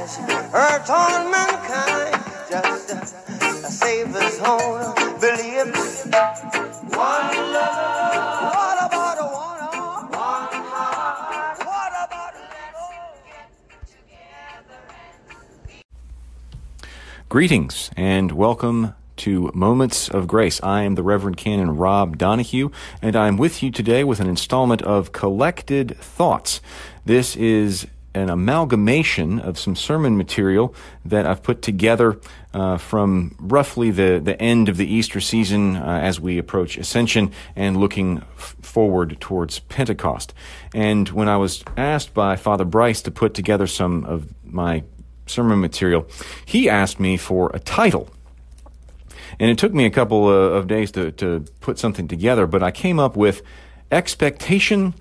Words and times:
hurt 0.00 0.88
all 0.88 1.30
mankind? 1.30 2.24
Just 2.48 2.90
a 2.90 3.04
Savior's 3.70 4.38
own 4.40 4.94
belief. 5.20 6.06
One 6.96 7.36
love. 7.52 8.54
What 8.54 8.86
about 8.86 9.18
a 9.18 9.26
one 9.26 9.60
heart? 9.60 10.10
One 10.10 10.64
heart. 10.64 11.58
What 11.58 11.92
about 12.08 12.34
a 12.34 12.40
Greetings 17.28 17.90
and 17.94 18.32
welcome 18.32 18.94
to 19.16 19.50
Moments 19.54 20.08
of 20.08 20.26
Grace. 20.26 20.62
I 20.62 20.84
am 20.84 20.94
the 20.94 21.02
Reverend 21.02 21.36
Canon 21.36 21.76
Rob 21.76 22.16
Donahue, 22.16 22.70
and 23.02 23.14
I'm 23.14 23.36
with 23.36 23.62
you 23.62 23.70
today 23.70 24.02
with 24.02 24.18
an 24.18 24.26
installment 24.26 24.80
of 24.80 25.12
Collected 25.12 25.94
Thoughts. 25.98 26.62
This 27.04 27.36
is 27.36 27.86
an 28.14 28.28
amalgamation 28.28 29.38
of 29.38 29.58
some 29.58 29.76
sermon 29.76 30.16
material 30.16 30.74
that 31.04 31.26
I've 31.26 31.42
put 31.42 31.62
together 31.62 32.20
uh, 32.52 32.76
from 32.76 33.36
roughly 33.38 33.90
the, 33.90 34.20
the 34.22 34.40
end 34.40 34.68
of 34.68 34.76
the 34.76 34.86
Easter 34.86 35.20
season 35.20 35.76
uh, 35.76 36.00
as 36.02 36.18
we 36.20 36.36
approach 36.38 36.76
Ascension 36.76 37.32
and 37.54 37.76
looking 37.76 38.18
f- 38.18 38.56
forward 38.62 39.16
towards 39.20 39.60
Pentecost. 39.60 40.34
And 40.74 41.08
when 41.10 41.28
I 41.28 41.36
was 41.36 41.62
asked 41.76 42.12
by 42.12 42.36
Father 42.36 42.64
Bryce 42.64 43.00
to 43.02 43.10
put 43.10 43.34
together 43.34 43.68
some 43.68 44.04
of 44.04 44.28
my 44.44 44.82
sermon 45.26 45.60
material, 45.60 46.08
he 46.44 46.68
asked 46.68 46.98
me 46.98 47.16
for 47.16 47.50
a 47.54 47.60
title. 47.60 48.10
And 49.38 49.50
it 49.50 49.58
took 49.58 49.72
me 49.72 49.86
a 49.86 49.90
couple 49.90 50.26
uh, 50.26 50.30
of 50.30 50.66
days 50.66 50.90
to, 50.92 51.12
to 51.12 51.44
put 51.60 51.78
something 51.78 52.08
together, 52.08 52.46
but 52.46 52.62
I 52.62 52.72
came 52.72 52.98
up 52.98 53.16
with 53.16 53.42
expectation, 53.92 54.94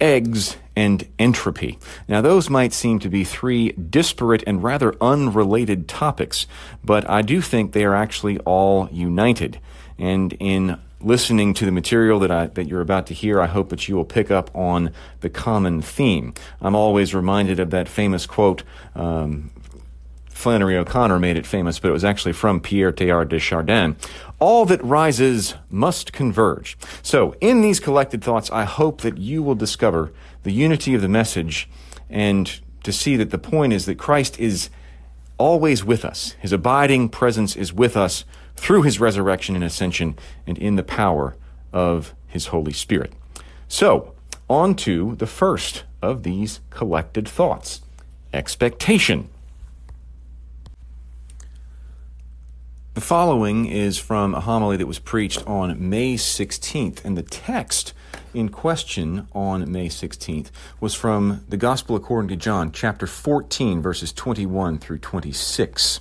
eggs, 0.00 0.56
and 0.78 1.08
entropy. 1.18 1.76
Now, 2.06 2.20
those 2.20 2.48
might 2.48 2.72
seem 2.72 3.00
to 3.00 3.08
be 3.08 3.24
three 3.24 3.72
disparate 3.72 4.44
and 4.46 4.62
rather 4.62 4.94
unrelated 5.00 5.88
topics, 5.88 6.46
but 6.84 7.08
I 7.10 7.20
do 7.20 7.40
think 7.40 7.72
they 7.72 7.84
are 7.84 7.96
actually 7.96 8.38
all 8.40 8.88
united. 8.92 9.58
And 9.98 10.34
in 10.34 10.78
listening 11.00 11.52
to 11.54 11.64
the 11.64 11.72
material 11.72 12.20
that 12.20 12.30
I, 12.30 12.46
that 12.46 12.68
you're 12.68 12.80
about 12.80 13.08
to 13.08 13.14
hear, 13.14 13.40
I 13.40 13.46
hope 13.46 13.70
that 13.70 13.88
you 13.88 13.96
will 13.96 14.04
pick 14.04 14.30
up 14.30 14.54
on 14.54 14.92
the 15.18 15.28
common 15.28 15.82
theme. 15.82 16.32
I'm 16.60 16.76
always 16.76 17.12
reminded 17.12 17.58
of 17.58 17.70
that 17.70 17.88
famous 17.88 18.24
quote 18.24 18.62
um, 18.94 19.50
Flannery 20.28 20.76
O'Connor 20.76 21.18
made 21.18 21.36
it 21.36 21.44
famous, 21.44 21.80
but 21.80 21.88
it 21.88 21.92
was 21.92 22.04
actually 22.04 22.34
from 22.34 22.60
Pierre 22.60 22.92
Teilhard 22.92 23.30
de 23.30 23.40
Chardin. 23.40 23.96
All 24.38 24.64
that 24.66 24.80
rises 24.84 25.56
must 25.68 26.12
converge. 26.12 26.78
So, 27.02 27.34
in 27.40 27.62
these 27.62 27.80
collected 27.80 28.22
thoughts, 28.22 28.48
I 28.52 28.62
hope 28.62 29.00
that 29.00 29.18
you 29.18 29.42
will 29.42 29.56
discover 29.56 30.12
the 30.42 30.52
unity 30.52 30.94
of 30.94 31.02
the 31.02 31.08
message 31.08 31.68
and 32.08 32.60
to 32.82 32.92
see 32.92 33.16
that 33.16 33.30
the 33.30 33.38
point 33.38 33.72
is 33.72 33.86
that 33.86 33.98
Christ 33.98 34.38
is 34.38 34.70
always 35.36 35.84
with 35.84 36.04
us. 36.04 36.34
His 36.40 36.52
abiding 36.52 37.08
presence 37.08 37.56
is 37.56 37.72
with 37.72 37.96
us 37.96 38.24
through 38.56 38.82
his 38.82 38.98
resurrection 38.98 39.54
and 39.54 39.64
ascension 39.64 40.16
and 40.46 40.58
in 40.58 40.76
the 40.76 40.82
power 40.82 41.36
of 41.72 42.14
his 42.26 42.46
Holy 42.46 42.72
Spirit. 42.72 43.12
So, 43.68 44.14
on 44.48 44.74
to 44.76 45.14
the 45.16 45.26
first 45.26 45.84
of 46.00 46.22
these 46.22 46.60
collected 46.70 47.28
thoughts 47.28 47.82
expectation. 48.32 49.28
The 52.94 53.00
following 53.00 53.66
is 53.66 53.98
from 53.98 54.34
a 54.34 54.40
homily 54.40 54.76
that 54.76 54.86
was 54.86 54.98
preached 54.98 55.46
on 55.46 55.88
May 55.88 56.14
16th, 56.14 57.04
and 57.04 57.16
the 57.16 57.22
text 57.22 57.92
in 58.34 58.48
question 58.48 59.28
on 59.32 59.70
May 59.70 59.88
16th 59.88 60.50
was 60.80 60.94
from 60.94 61.44
the 61.48 61.56
Gospel 61.56 61.96
according 61.96 62.28
to 62.28 62.36
John, 62.36 62.72
chapter 62.72 63.06
14, 63.06 63.80
verses 63.80 64.12
21 64.12 64.78
through 64.78 64.98
26. 64.98 66.00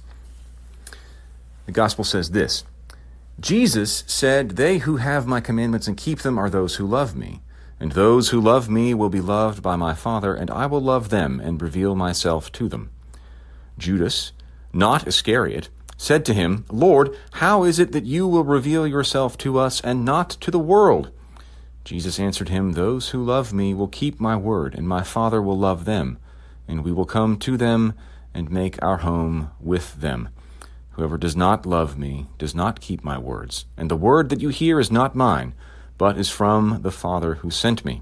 The 1.66 1.72
Gospel 1.72 2.03
says 2.03 2.31
this 2.31 2.63
Jesus 3.40 4.03
said, 4.07 4.51
They 4.51 4.79
who 4.79 4.97
have 4.97 5.28
my 5.28 5.40
commandments 5.40 5.88
and 5.88 5.95
keep 5.95 6.19
them 6.19 6.38
are 6.38 6.50
those 6.50 6.75
who 6.75 6.88
love 6.88 7.16
me. 7.16 7.41
And 7.79 7.91
those 7.91 8.29
who 8.29 8.41
love 8.41 8.69
me 8.69 8.94
will 8.95 9.09
be 9.09 9.22
loved 9.22 9.62
by 9.62 9.75
my 9.75 9.94
Father, 9.94 10.34
and 10.34 10.50
I 10.50 10.66
will 10.66 10.81
love 10.81 11.09
them 11.09 11.39
and 11.39 11.62
reveal 11.62 11.95
myself 11.95 12.51
to 12.53 12.68
them. 12.68 12.89
Judas, 13.78 14.31
not 14.74 15.07
Iscariot, 15.07 15.69
said 15.95 16.25
to 16.25 16.34
him, 16.34 16.66
Lord, 16.72 17.16
how 17.34 17.63
is 17.63 17.78
it 17.78 17.91
that 17.91 18.06
you 18.06 18.28
will 18.28 18.44
reveal 18.44 18.88
yourself 18.88 19.38
to 19.39 19.59
us 19.59 19.79
and 19.81 20.03
not 20.03 20.31
to 20.31 20.50
the 20.50 20.59
world? 20.59 21.12
Jesus 21.88 22.20
answered 22.20 22.50
him, 22.50 22.74
Those 22.74 23.12
who 23.12 23.24
love 23.24 23.53
me 23.53 23.74
will 23.74 23.88
keep 23.88 24.20
my 24.20 24.36
word, 24.36 24.75
and 24.75 24.86
my 24.86 25.03
Father 25.03 25.42
will 25.42 25.58
love 25.58 25.86
them, 25.86 26.18
and 26.68 26.84
we 26.84 26.92
will 26.92 27.06
come 27.06 27.38
to 27.38 27.56
them 27.56 27.94
and 28.34 28.52
make 28.52 28.78
our 28.84 28.98
home 28.98 29.52
with 29.62 30.02
them. 30.02 30.28
Whoever 30.92 31.18
does 31.18 31.34
not 31.34 31.66
love 31.66 31.98
me 31.98 32.25
does 32.38 32.53
not 32.53 32.81
keep 32.81 33.06
my 33.06 33.18
words, 33.18 33.64
and 33.78 33.90
the 33.90 33.96
word 33.96 34.28
that 34.28 34.42
you 34.42 34.50
hear 34.50 34.81
is 34.81 34.92
not 34.92 35.16
mine, 35.16 35.53
but 35.98 36.18
is 36.18 36.30
from 36.30 36.81
the 36.81 36.92
Father 36.92 37.36
who 37.36 37.50
sent 37.50 37.86
me. 37.86 38.02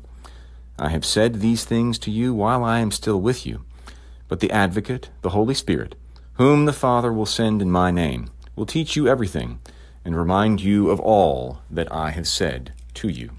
I 0.80 0.90
have 0.90 1.06
said 1.06 1.36
these 1.36 1.64
things 1.64 2.00
to 2.00 2.10
you 2.10 2.34
while 2.34 2.64
I 2.64 2.80
am 2.80 2.90
still 2.90 3.22
with 3.22 3.46
you. 3.46 3.66
But 4.28 4.40
the 4.40 4.50
Advocate, 4.50 5.12
the 5.22 5.30
Holy 5.30 5.54
Spirit, 5.54 5.94
whom 6.34 6.66
the 6.66 6.74
Father 6.74 7.14
will 7.14 7.28
send 7.28 7.62
in 7.62 7.70
my 7.70 7.92
name, 7.92 8.32
will 8.56 8.66
teach 8.66 8.96
you 8.96 9.08
everything 9.08 9.60
and 10.04 10.18
remind 10.18 10.62
you 10.62 10.90
of 10.90 11.00
all 11.00 11.60
that 11.70 11.92
I 11.94 12.10
have 12.10 12.28
said 12.28 12.74
to 12.96 13.10
you. 13.10 13.30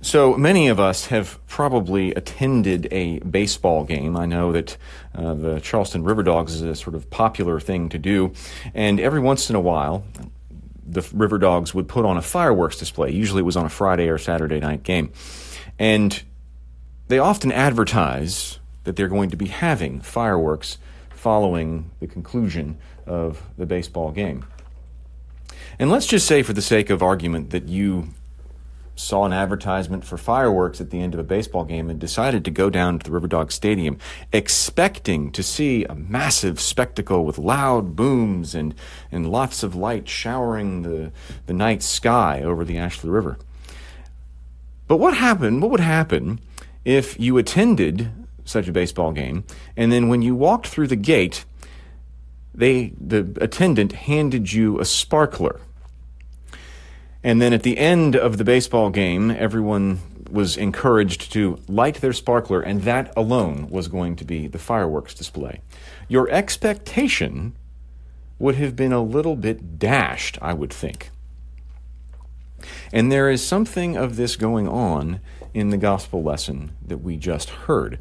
So 0.00 0.34
many 0.34 0.68
of 0.68 0.78
us 0.78 1.06
have 1.06 1.44
probably 1.48 2.14
attended 2.14 2.86
a 2.92 3.18
baseball 3.18 3.84
game. 3.84 4.16
I 4.16 4.26
know 4.26 4.52
that 4.52 4.76
uh, 5.12 5.34
the 5.34 5.60
Charleston 5.60 6.04
River 6.04 6.22
Dogs 6.22 6.54
is 6.54 6.62
a 6.62 6.76
sort 6.76 6.94
of 6.94 7.10
popular 7.10 7.58
thing 7.58 7.88
to 7.88 7.98
do, 7.98 8.32
and 8.74 9.00
every 9.00 9.18
once 9.18 9.50
in 9.50 9.56
a 9.56 9.60
while, 9.60 10.04
the 10.86 11.06
River 11.12 11.36
Dogs 11.36 11.74
would 11.74 11.88
put 11.88 12.04
on 12.04 12.16
a 12.16 12.22
fireworks 12.22 12.78
display. 12.78 13.10
Usually 13.10 13.40
it 13.40 13.44
was 13.44 13.56
on 13.56 13.66
a 13.66 13.68
Friday 13.68 14.08
or 14.08 14.18
Saturday 14.18 14.60
night 14.60 14.84
game. 14.84 15.12
And 15.78 16.22
they 17.08 17.18
often 17.18 17.52
advertise 17.52 18.58
that 18.84 18.96
they're 18.96 19.08
going 19.08 19.30
to 19.30 19.36
be 19.36 19.46
having 19.46 20.00
fireworks 20.00 20.78
following 21.10 21.90
the 22.00 22.06
conclusion 22.06 22.78
of 23.06 23.42
the 23.58 23.66
baseball 23.66 24.12
game. 24.12 24.44
And 25.78 25.90
let's 25.90 26.06
just 26.06 26.26
say, 26.26 26.42
for 26.42 26.52
the 26.52 26.62
sake 26.62 26.88
of 26.88 27.02
argument, 27.02 27.50
that 27.50 27.68
you 27.68 28.08
saw 28.98 29.24
an 29.24 29.32
advertisement 29.32 30.04
for 30.04 30.16
fireworks 30.16 30.80
at 30.80 30.90
the 30.90 31.00
end 31.00 31.14
of 31.14 31.20
a 31.20 31.24
baseball 31.24 31.64
game 31.64 31.88
and 31.88 32.00
decided 32.00 32.44
to 32.44 32.50
go 32.50 32.68
down 32.68 32.98
to 32.98 33.04
the 33.04 33.12
River 33.12 33.28
Dog 33.28 33.52
Stadium 33.52 33.96
expecting 34.32 35.30
to 35.32 35.42
see 35.42 35.84
a 35.84 35.94
massive 35.94 36.60
spectacle 36.60 37.24
with 37.24 37.38
loud 37.38 37.94
booms 37.94 38.54
and, 38.54 38.74
and 39.12 39.30
lots 39.30 39.62
of 39.62 39.76
light 39.76 40.08
showering 40.08 40.82
the, 40.82 41.12
the 41.46 41.52
night 41.52 41.82
sky 41.82 42.42
over 42.42 42.64
the 42.64 42.76
Ashley 42.76 43.08
River. 43.08 43.38
But 44.88 44.96
what 44.96 45.14
happened? 45.14 45.62
What 45.62 45.70
would 45.70 45.80
happen 45.80 46.40
if 46.84 47.20
you 47.20 47.38
attended 47.38 48.10
such 48.44 48.66
a 48.66 48.72
baseball 48.72 49.12
game 49.12 49.44
and 49.76 49.92
then 49.92 50.08
when 50.08 50.22
you 50.22 50.34
walked 50.34 50.66
through 50.66 50.88
the 50.88 50.96
gate, 50.96 51.44
they 52.52 52.94
the 53.00 53.36
attendant 53.40 53.92
handed 53.92 54.52
you 54.52 54.80
a 54.80 54.84
sparkler 54.84 55.60
and 57.22 57.42
then 57.42 57.52
at 57.52 57.62
the 57.62 57.78
end 57.78 58.16
of 58.16 58.38
the 58.38 58.44
baseball 58.44 58.90
game, 58.90 59.30
everyone 59.30 60.00
was 60.30 60.56
encouraged 60.56 61.32
to 61.32 61.58
light 61.68 61.96
their 61.96 62.12
sparkler, 62.12 62.60
and 62.60 62.82
that 62.82 63.12
alone 63.16 63.68
was 63.70 63.88
going 63.88 64.16
to 64.16 64.24
be 64.24 64.46
the 64.46 64.58
fireworks 64.58 65.14
display. 65.14 65.60
Your 66.08 66.30
expectation 66.30 67.54
would 68.38 68.54
have 68.54 68.76
been 68.76 68.92
a 68.92 69.02
little 69.02 69.36
bit 69.36 69.78
dashed, 69.78 70.38
I 70.40 70.52
would 70.52 70.72
think. 70.72 71.10
And 72.92 73.10
there 73.10 73.30
is 73.30 73.44
something 73.44 73.96
of 73.96 74.16
this 74.16 74.36
going 74.36 74.68
on 74.68 75.20
in 75.54 75.70
the 75.70 75.76
gospel 75.76 76.22
lesson 76.22 76.72
that 76.86 76.98
we 76.98 77.16
just 77.16 77.50
heard. 77.50 77.98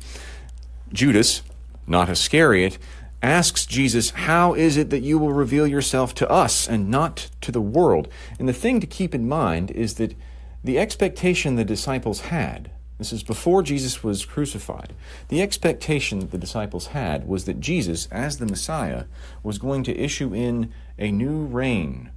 Judas, 0.91 1.41
not 1.85 2.09
Iscariot, 2.09 2.77
asks 3.21 3.65
Jesus, 3.65 4.11
How 4.11 4.53
is 4.53 4.77
it 4.77 4.89
that 4.89 5.01
you 5.01 5.17
will 5.17 5.33
reveal 5.33 5.67
yourself 5.67 6.13
to 6.15 6.29
us 6.29 6.67
and 6.67 6.89
not 6.89 7.29
to 7.41 7.51
the 7.51 7.61
world? 7.61 8.07
And 8.39 8.47
the 8.47 8.53
thing 8.53 8.79
to 8.79 8.87
keep 8.87 9.15
in 9.15 9.27
mind 9.27 9.71
is 9.71 9.95
that 9.95 10.15
the 10.63 10.79
expectation 10.79 11.55
the 11.55 11.63
disciples 11.63 12.21
had 12.21 12.71
This 12.97 13.13
is 13.13 13.23
before 13.23 13.61
Jesus 13.61 14.03
was 14.03 14.25
crucified. 14.25 14.93
The 15.29 15.41
expectation 15.41 16.19
that 16.19 16.31
the 16.31 16.37
disciples 16.37 16.87
had 16.87 17.27
was 17.27 17.45
that 17.45 17.59
Jesus, 17.59 18.07
as 18.11 18.37
the 18.37 18.47
Messiah, 18.47 19.05
was 19.43 19.59
going 19.59 19.83
to 19.83 19.97
issue 19.97 20.33
in 20.33 20.73
a 20.97 21.11
new 21.11 21.45
reign 21.45 22.09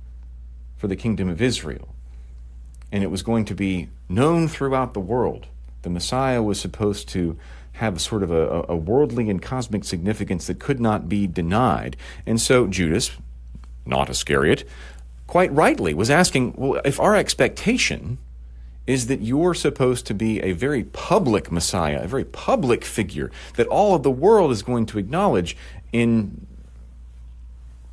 for 0.76 0.88
the 0.88 0.97
kingdom 0.97 1.29
of 1.29 1.43
Israel. 1.43 1.94
And 2.91 3.05
it 3.05 3.11
was 3.11 3.23
going 3.23 3.44
to 3.44 3.55
be 3.55 3.88
known 4.08 4.49
throughout 4.49 4.94
the 4.94 5.00
world. 5.00 5.47
The 5.82 5.91
Messiah 5.91 6.43
was 6.43 6.58
supposed 6.58 7.08
to 7.11 7.38
have 7.72 8.00
sort 8.00 8.22
of 8.22 8.31
a, 8.31 8.64
a 8.69 8.76
worldly 8.76 9.31
and 9.31 9.40
cosmic 9.40 9.84
significance 9.84 10.46
that 10.46 10.58
could 10.58 10.81
not 10.81 11.08
be 11.08 11.26
denied. 11.26 11.96
And 12.26 12.40
so 12.40 12.67
Judas, 12.67 13.12
not 13.87 14.11
Iscariot, 14.11 14.64
quite 15.26 15.52
rightly 15.52 15.94
was 15.94 16.11
asking, 16.11 16.55
well, 16.56 16.81
if 16.84 17.00
our 17.00 17.17
expectation 17.17 18.19
is 18.87 19.06
that 19.06 19.20
you're 19.20 19.55
supposed 19.55 20.06
to 20.06 20.14
be 20.14 20.40
a 20.40 20.52
very 20.52 20.84
public 20.84 21.52
Messiah, 21.52 22.00
a 22.02 22.08
very 22.08 22.25
public 22.25 22.84
figure 22.84 23.31
that 23.55 23.67
all 23.69 23.94
of 23.94 24.02
the 24.02 24.11
world 24.11 24.50
is 24.50 24.62
going 24.62 24.87
to 24.87 24.99
acknowledge 24.99 25.56
in 25.93 26.46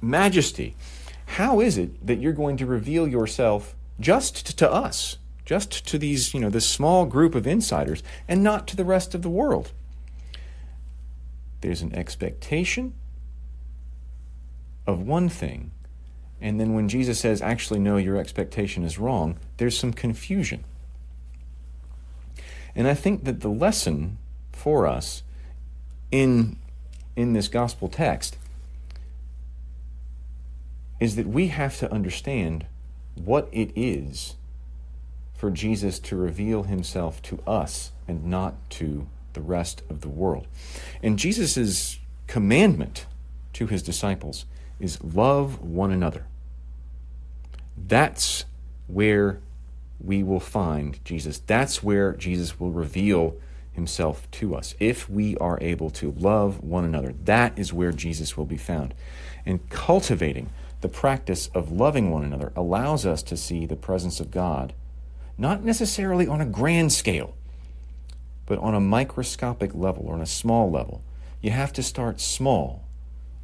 majesty. 0.02 0.76
How 1.28 1.60
is 1.60 1.78
it 1.78 2.06
that 2.06 2.20
you're 2.20 2.34
going 2.34 2.58
to 2.58 2.66
reveal 2.66 3.08
yourself 3.08 3.76
just 4.00 4.58
to 4.58 4.72
us, 4.72 5.18
just 5.48 5.88
to 5.88 5.98
these, 5.98 6.34
you 6.34 6.42
know, 6.42 6.50
this 6.50 6.68
small 6.68 7.06
group 7.06 7.34
of 7.34 7.48
insiders, 7.48 8.04
and 8.28 8.44
not 8.44 8.68
to 8.68 8.76
the 8.76 8.84
rest 8.84 9.16
of 9.16 9.22
the 9.22 9.30
world? 9.30 9.72
There's 11.62 11.82
an 11.82 11.96
expectation 11.96 12.94
of 14.86 15.02
one 15.02 15.30
thing, 15.30 15.72
and 16.42 16.60
then 16.60 16.74
when 16.74 16.90
Jesus 16.90 17.20
says, 17.20 17.42
actually, 17.42 17.80
no, 17.80 17.96
your 17.96 18.18
expectation 18.18 18.84
is 18.84 19.00
wrong, 19.00 19.38
there's 19.56 19.80
some 19.80 19.94
confusion. 19.94 20.66
And 22.76 22.86
I 22.86 22.94
think 22.94 23.24
that 23.24 23.40
the 23.40 23.48
lesson 23.48 24.18
for 24.52 24.86
us 24.86 25.24
in, 26.12 26.58
in 27.16 27.32
this 27.32 27.48
gospel 27.48 27.88
text 27.88 28.38
is 31.00 31.16
that 31.16 31.28
we 31.28 31.48
have 31.48 31.78
to 31.80 31.92
understand 31.92 32.66
what 33.16 33.48
it 33.54 33.72
is 33.76 34.36
for 35.38 35.50
Jesus 35.50 36.00
to 36.00 36.18
reveal 36.18 36.64
himself 36.64 37.22
to 37.22 37.40
us 37.48 37.92
and 38.08 38.26
not 38.26 38.56
to 38.72 39.08
the 39.34 39.42
rest 39.42 39.84
of 39.90 40.02
the 40.02 40.10
world. 40.10 40.48
And 41.02 41.18
Jesus' 41.18 42.00
commandment 42.26 43.06
to 43.54 43.68
his 43.68 43.84
disciples 43.84 44.46
is 44.80 45.02
love 45.04 45.62
one 45.62 45.92
another. 45.92 46.26
That's 47.78 48.46
where 48.88 49.40
we 50.00 50.24
will 50.24 50.40
find 50.40 51.04
Jesus. 51.06 51.40
That's 51.46 51.84
where 51.84 52.14
Jesus 52.14 52.60
will 52.60 52.72
reveal 52.72 53.36
himself 53.72 54.30
to 54.32 54.56
us. 54.56 54.74
If 54.80 55.08
we 55.10 55.38
are 55.38 55.60
able 55.62 55.92
to 55.92 56.12
love 56.12 56.64
one 56.64 56.84
another, 56.84 57.14
that 57.26 57.58
is 57.58 57.72
where 57.72 57.92
Jesus 57.92 58.36
will 58.36 58.46
be 58.46 58.58
found. 58.58 58.96
And 59.46 59.70
cultivating 59.70 60.50
the 60.82 60.90
practice 60.90 61.48
of 61.54 61.72
loving 61.72 62.12
one 62.12 62.24
another 62.24 62.52
allows 62.56 63.06
us 63.06 63.24
to 63.24 63.38
see 63.38 63.66
the 63.66 63.76
presence 63.76 64.20
of 64.20 64.32
God, 64.32 64.74
not 65.38 65.64
necessarily 65.64 66.28
on 66.28 66.42
a 66.42 66.46
grand 66.46 66.92
scale, 66.92 67.36
but 68.46 68.58
on 68.60 68.74
a 68.74 68.80
microscopic 68.80 69.76
level 69.76 70.06
or 70.08 70.16
on 70.16 70.22
a 70.22 70.26
small 70.26 70.72
level. 70.72 71.04
You 71.42 71.52
have 71.52 71.74
to 71.74 71.84
start 71.84 72.20
small 72.20 72.86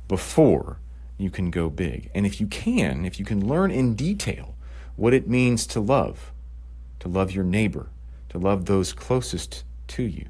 before 0.08 0.80
you 1.18 1.30
can 1.30 1.52
go 1.52 1.70
big. 1.70 2.10
And 2.16 2.26
if 2.26 2.42
you 2.42 2.48
can, 2.48 3.06
if 3.06 3.20
you 3.20 3.26
can 3.26 3.48
learn 3.48 3.72
in 3.72 3.96
detail 3.96 4.56
what 4.96 5.14
it 5.14 5.28
means 5.28 5.68
to 5.68 5.80
love, 5.80 6.32
to 7.00 7.08
love 7.08 7.32
your 7.32 7.44
neighbor, 7.44 7.88
to 8.30 8.38
love 8.38 8.66
those 8.66 8.94
closest 8.94 9.64
to 9.90 10.04
you, 10.04 10.26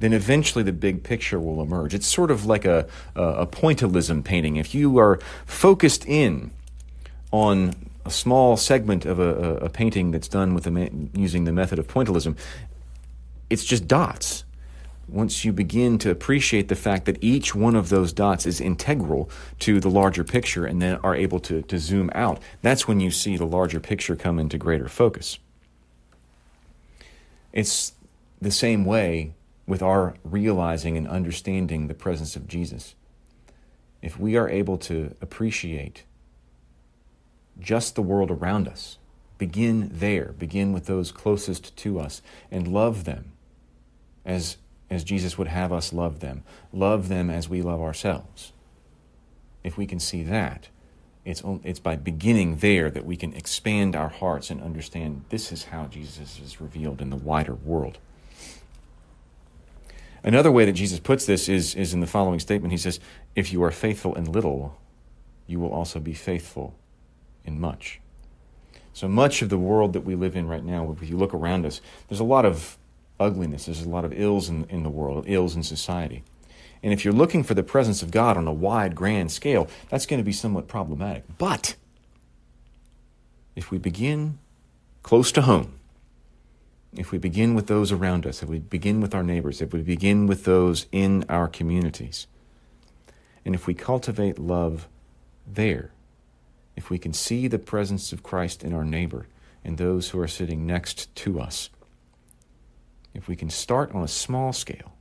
then 0.00 0.12
eventually 0.12 0.64
the 0.64 0.72
big 0.72 1.04
picture 1.04 1.38
will 1.38 1.60
emerge. 1.60 1.94
It's 1.94 2.06
sort 2.06 2.30
of 2.30 2.46
like 2.46 2.64
a, 2.64 2.86
a, 3.14 3.46
pointillism 3.46 4.24
painting. 4.24 4.56
If 4.56 4.74
you 4.74 4.98
are 4.98 5.20
focused 5.44 6.06
in 6.06 6.50
on 7.30 7.89
a 8.04 8.10
small 8.10 8.56
segment 8.56 9.04
of 9.04 9.18
a, 9.18 9.56
a 9.56 9.68
painting 9.68 10.10
that's 10.10 10.28
done 10.28 10.54
with 10.54 10.66
using 11.14 11.44
the 11.44 11.52
method 11.52 11.78
of 11.78 11.86
pointillism, 11.86 12.36
it's 13.48 13.64
just 13.64 13.86
dots. 13.86 14.44
Once 15.08 15.44
you 15.44 15.52
begin 15.52 15.98
to 15.98 16.10
appreciate 16.10 16.68
the 16.68 16.76
fact 16.76 17.04
that 17.04 17.18
each 17.20 17.52
one 17.52 17.74
of 17.74 17.88
those 17.88 18.12
dots 18.12 18.46
is 18.46 18.60
integral 18.60 19.28
to 19.58 19.80
the 19.80 19.90
larger 19.90 20.22
picture 20.22 20.64
and 20.64 20.80
then 20.80 20.96
are 21.02 21.16
able 21.16 21.40
to, 21.40 21.62
to 21.62 21.78
zoom 21.78 22.10
out, 22.14 22.40
that's 22.62 22.86
when 22.86 23.00
you 23.00 23.10
see 23.10 23.36
the 23.36 23.44
larger 23.44 23.80
picture 23.80 24.14
come 24.14 24.38
into 24.38 24.56
greater 24.56 24.88
focus. 24.88 25.38
It's 27.52 27.92
the 28.40 28.52
same 28.52 28.84
way 28.84 29.32
with 29.66 29.82
our 29.82 30.14
realizing 30.24 30.96
and 30.96 31.08
understanding 31.08 31.88
the 31.88 31.94
presence 31.94 32.36
of 32.36 32.46
Jesus. 32.46 32.94
If 34.00 34.18
we 34.18 34.36
are 34.36 34.48
able 34.48 34.78
to 34.78 35.14
appreciate 35.20 36.04
just 37.60 37.94
the 37.94 38.02
world 38.02 38.30
around 38.30 38.68
us, 38.68 38.98
begin 39.38 39.90
there, 39.92 40.34
begin 40.38 40.72
with 40.72 40.86
those 40.86 41.12
closest 41.12 41.76
to 41.78 41.98
us, 41.98 42.22
and 42.50 42.68
love 42.68 43.04
them 43.04 43.32
as, 44.24 44.56
as 44.88 45.04
Jesus 45.04 45.38
would 45.38 45.48
have 45.48 45.72
us 45.72 45.92
love 45.92 46.20
them, 46.20 46.42
love 46.72 47.08
them 47.08 47.30
as 47.30 47.48
we 47.48 47.62
love 47.62 47.80
ourselves. 47.80 48.52
If 49.62 49.76
we 49.76 49.86
can 49.86 50.00
see 50.00 50.22
that, 50.24 50.68
it's, 51.24 51.42
it's 51.64 51.80
by 51.80 51.96
beginning 51.96 52.56
there 52.56 52.90
that 52.90 53.04
we 53.04 53.16
can 53.16 53.34
expand 53.34 53.94
our 53.94 54.08
hearts 54.08 54.50
and 54.50 54.62
understand 54.62 55.24
this 55.28 55.52
is 55.52 55.64
how 55.64 55.86
Jesus 55.86 56.38
is 56.38 56.60
revealed 56.60 57.00
in 57.00 57.10
the 57.10 57.16
wider 57.16 57.54
world. 57.54 57.98
Another 60.22 60.50
way 60.50 60.64
that 60.64 60.72
Jesus 60.72 60.98
puts 60.98 61.24
this 61.24 61.48
is, 61.48 61.74
is 61.74 61.94
in 61.94 62.00
the 62.00 62.06
following 62.06 62.40
statement. 62.40 62.72
He 62.72 62.78
says, 62.78 63.00
If 63.34 63.52
you 63.52 63.62
are 63.62 63.70
faithful 63.70 64.14
in 64.14 64.30
little, 64.30 64.78
you 65.46 65.58
will 65.58 65.72
also 65.72 65.98
be 65.98 66.14
faithful 66.14 66.74
in 67.44 67.60
much. 67.60 68.00
So 68.92 69.08
much 69.08 69.42
of 69.42 69.48
the 69.48 69.58
world 69.58 69.92
that 69.92 70.02
we 70.02 70.14
live 70.14 70.36
in 70.36 70.46
right 70.46 70.64
now, 70.64 70.90
if 70.90 71.08
you 71.08 71.16
look 71.16 71.32
around 71.32 71.64
us, 71.64 71.80
there's 72.08 72.20
a 72.20 72.24
lot 72.24 72.44
of 72.44 72.76
ugliness, 73.18 73.66
there's 73.66 73.82
a 73.82 73.88
lot 73.88 74.04
of 74.04 74.12
ills 74.12 74.48
in, 74.48 74.64
in 74.64 74.82
the 74.82 74.90
world, 74.90 75.24
ills 75.28 75.54
in 75.54 75.62
society. 75.62 76.22
And 76.82 76.92
if 76.92 77.04
you're 77.04 77.14
looking 77.14 77.42
for 77.42 77.54
the 77.54 77.62
presence 77.62 78.02
of 78.02 78.10
God 78.10 78.36
on 78.36 78.46
a 78.46 78.52
wide, 78.52 78.94
grand 78.94 79.30
scale, 79.30 79.68
that's 79.90 80.06
going 80.06 80.18
to 80.18 80.24
be 80.24 80.32
somewhat 80.32 80.66
problematic. 80.66 81.24
But 81.38 81.76
if 83.54 83.70
we 83.70 83.78
begin 83.78 84.38
close 85.02 85.30
to 85.32 85.42
home, 85.42 85.74
if 86.94 87.12
we 87.12 87.18
begin 87.18 87.54
with 87.54 87.66
those 87.66 87.92
around 87.92 88.26
us, 88.26 88.42
if 88.42 88.48
we 88.48 88.58
begin 88.58 89.00
with 89.00 89.14
our 89.14 89.22
neighbors, 89.22 89.60
if 89.60 89.72
we 89.72 89.82
begin 89.82 90.26
with 90.26 90.44
those 90.44 90.86
in 90.90 91.24
our 91.28 91.46
communities, 91.46 92.26
and 93.44 93.54
if 93.54 93.66
we 93.66 93.74
cultivate 93.74 94.38
love 94.38 94.88
there, 95.46 95.92
if 96.80 96.88
we 96.88 96.98
can 96.98 97.12
see 97.12 97.46
the 97.46 97.58
presence 97.58 98.10
of 98.10 98.22
Christ 98.22 98.64
in 98.64 98.72
our 98.72 98.86
neighbor 98.86 99.26
and 99.62 99.76
those 99.76 100.08
who 100.08 100.18
are 100.18 100.26
sitting 100.26 100.66
next 100.66 101.14
to 101.14 101.38
us, 101.38 101.68
if 103.12 103.28
we 103.28 103.36
can 103.36 103.50
start 103.50 103.94
on 103.94 104.02
a 104.02 104.08
small 104.08 104.54
scale, 104.54 104.94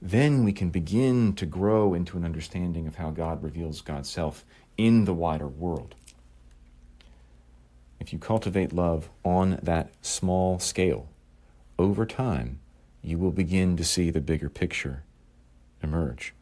then 0.00 0.42
we 0.42 0.54
can 0.54 0.70
begin 0.70 1.34
to 1.34 1.44
grow 1.44 1.92
into 1.92 2.16
an 2.16 2.24
understanding 2.24 2.86
of 2.86 2.94
how 2.94 3.10
God 3.10 3.42
reveals 3.42 3.82
God's 3.82 4.08
self 4.08 4.42
in 4.78 5.04
the 5.04 5.12
wider 5.12 5.46
world. 5.46 5.94
If 8.00 8.14
you 8.14 8.18
cultivate 8.18 8.72
love 8.72 9.10
on 9.22 9.60
that 9.62 9.92
small 10.00 10.58
scale, 10.58 11.10
over 11.78 12.06
time, 12.06 12.58
you 13.02 13.18
will 13.18 13.32
begin 13.32 13.76
to 13.76 13.84
see 13.84 14.08
the 14.08 14.22
bigger 14.22 14.48
picture 14.48 15.02
emerge. 15.82 16.32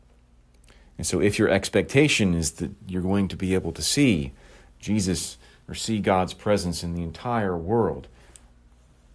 And 1.01 1.07
so, 1.07 1.19
if 1.19 1.39
your 1.39 1.49
expectation 1.49 2.35
is 2.35 2.51
that 2.57 2.73
you're 2.87 3.01
going 3.01 3.29
to 3.29 3.37
be 3.37 3.55
able 3.55 3.73
to 3.73 3.81
see 3.81 4.33
Jesus 4.79 5.39
or 5.67 5.75
see 5.75 5.99
God's 5.99 6.35
presence 6.35 6.83
in 6.85 6.93
the 6.93 7.03
entire 7.03 7.57
world, 7.57 8.07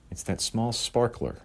it's 0.09 0.23
that 0.23 0.41
small 0.41 0.71
sparkler 0.71 1.43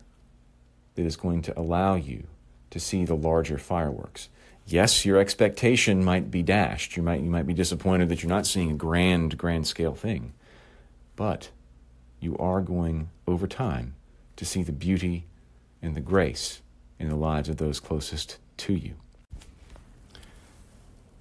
that 0.95 1.05
is 1.05 1.19
going 1.19 1.43
to 1.43 1.61
allow 1.61 1.95
you 1.95 2.27
to 2.71 2.81
see 2.81 3.05
the 3.05 3.15
larger 3.15 3.59
fireworks. 3.59 4.31
Yes, 4.65 5.05
your 5.05 5.19
expectation 5.19 6.03
might 6.03 6.31
be 6.31 6.43
dashed. 6.43 6.97
You 6.97 7.03
might, 7.03 7.21
you 7.21 7.29
might 7.29 7.47
be 7.47 7.53
disappointed 7.53 8.09
that 8.09 8.23
you're 8.23 8.31
not 8.31 8.47
seeing 8.47 8.71
a 8.71 8.75
grand, 8.75 9.37
grand 9.37 9.67
scale 9.67 9.95
thing. 9.95 10.33
But 11.17 11.51
you 12.19 12.35
are 12.39 12.63
going, 12.63 13.11
over 13.29 13.47
time, 13.47 13.95
to 14.37 14.47
see 14.47 14.63
the 14.63 14.73
beauty 14.73 15.27
and 15.83 15.95
the 15.95 16.01
grace 16.01 16.63
in 16.99 17.11
the 17.11 17.15
lives 17.15 17.51
of 17.51 17.59
those 17.59 17.79
closest 17.79 18.39
to 18.57 18.73
you. 18.73 18.95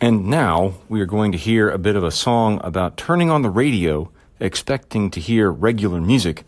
And 0.02 0.28
now 0.28 0.76
we 0.88 1.02
are 1.02 1.06
going 1.06 1.34
to 1.34 1.38
hear 1.38 1.70
a 1.70 1.78
bit 1.78 1.98
of 1.98 2.06
a 2.06 2.12
song 2.12 2.62
about 2.64 2.96
turning 2.96 3.30
on 3.30 3.42
the 3.42 3.50
radio, 3.50 4.10
expecting 4.40 5.12
to 5.12 5.20
hear 5.20 5.52
regular 5.52 6.00
music, 6.00 6.46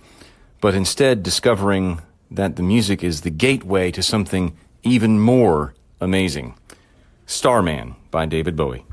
but 0.61 0.73
instead 0.73 1.21
discovering 1.21 2.01
that 2.29 2.55
the 2.55 2.63
music 2.63 3.03
is 3.03 3.21
the 3.21 3.29
gateway 3.29 3.91
to 3.91 4.01
something 4.01 4.55
even 4.83 5.19
more 5.19 5.73
amazing. 5.99 6.55
Starman 7.25 7.95
by 8.09 8.25
David 8.25 8.55
Bowie. 8.55 8.85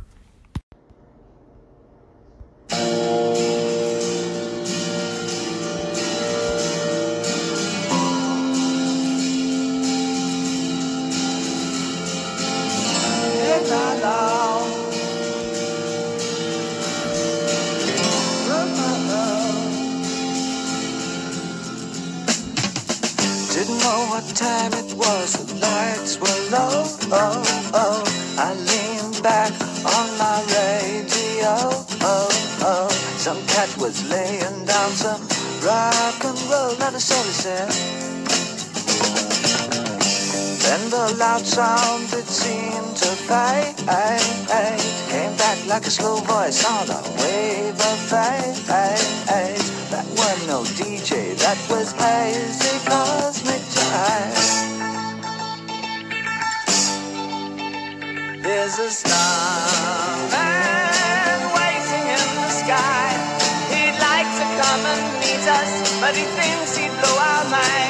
Time 24.39 24.73
it 24.73 24.95
was, 24.95 25.33
the 25.33 25.55
lights 25.57 26.17
were 26.21 26.41
low. 26.55 26.85
Oh, 27.11 27.71
oh. 27.75 28.03
I 28.39 28.55
leaned 28.55 29.21
back 29.21 29.51
on 29.83 30.07
my 30.17 30.39
radio. 30.55 31.55
Oh, 32.07 32.29
oh. 32.63 32.89
Some 33.19 33.45
cat 33.47 33.77
was 33.79 34.09
laying 34.09 34.65
down 34.65 34.91
some 34.93 35.23
rock 35.67 36.23
and 36.23 36.39
roll, 36.51 36.77
not 36.79 36.95
a 36.95 37.01
soul 37.01 37.31
said. 37.43 37.69
Then 40.63 40.91
the 40.91 41.17
loud 41.19 41.45
sound 41.45 42.07
that 42.11 42.29
seemed 42.29 42.97
to 43.03 43.11
fade 43.27 43.77
came 45.11 45.35
back 45.37 45.59
like 45.67 45.87
a 45.87 45.91
slow 45.91 46.17
voice 46.17 46.65
on 46.65 46.91
a 46.91 47.03
wave 47.19 47.75
of 47.75 47.99
fate. 48.11 48.55
That 49.91 50.07
was 50.19 50.47
no 50.47 50.63
DJ, 50.79 51.37
that 51.39 51.59
was 51.69 51.91
hazy 51.93 52.79
cosmic 52.87 53.38
There's 58.43 58.79
a 58.79 58.91
starman 58.91 60.35
waiting 61.57 62.07
in 62.17 62.25
the 62.37 62.51
sky. 62.51 63.09
He'd 63.73 63.97
like 63.99 64.29
to 64.41 64.45
come 64.61 64.83
and 64.93 65.03
meet 65.21 65.45
us, 65.49 65.73
but 66.01 66.15
he 66.15 66.25
thinks 66.37 66.77
he'd 66.77 66.93
blow 67.01 67.17
our 67.17 67.45
minds. 67.51 67.88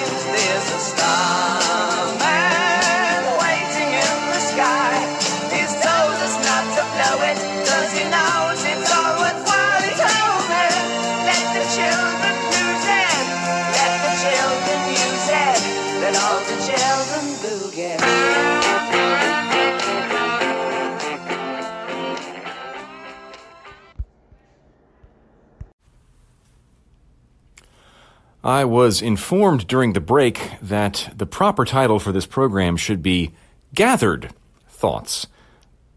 I 28.48 28.64
was 28.64 29.02
informed 29.02 29.66
during 29.66 29.92
the 29.92 30.00
break 30.00 30.52
that 30.62 31.12
the 31.14 31.26
proper 31.26 31.66
title 31.66 31.98
for 31.98 32.12
this 32.12 32.24
program 32.24 32.78
should 32.78 33.02
be 33.02 33.32
Gathered 33.74 34.30
Thoughts, 34.70 35.26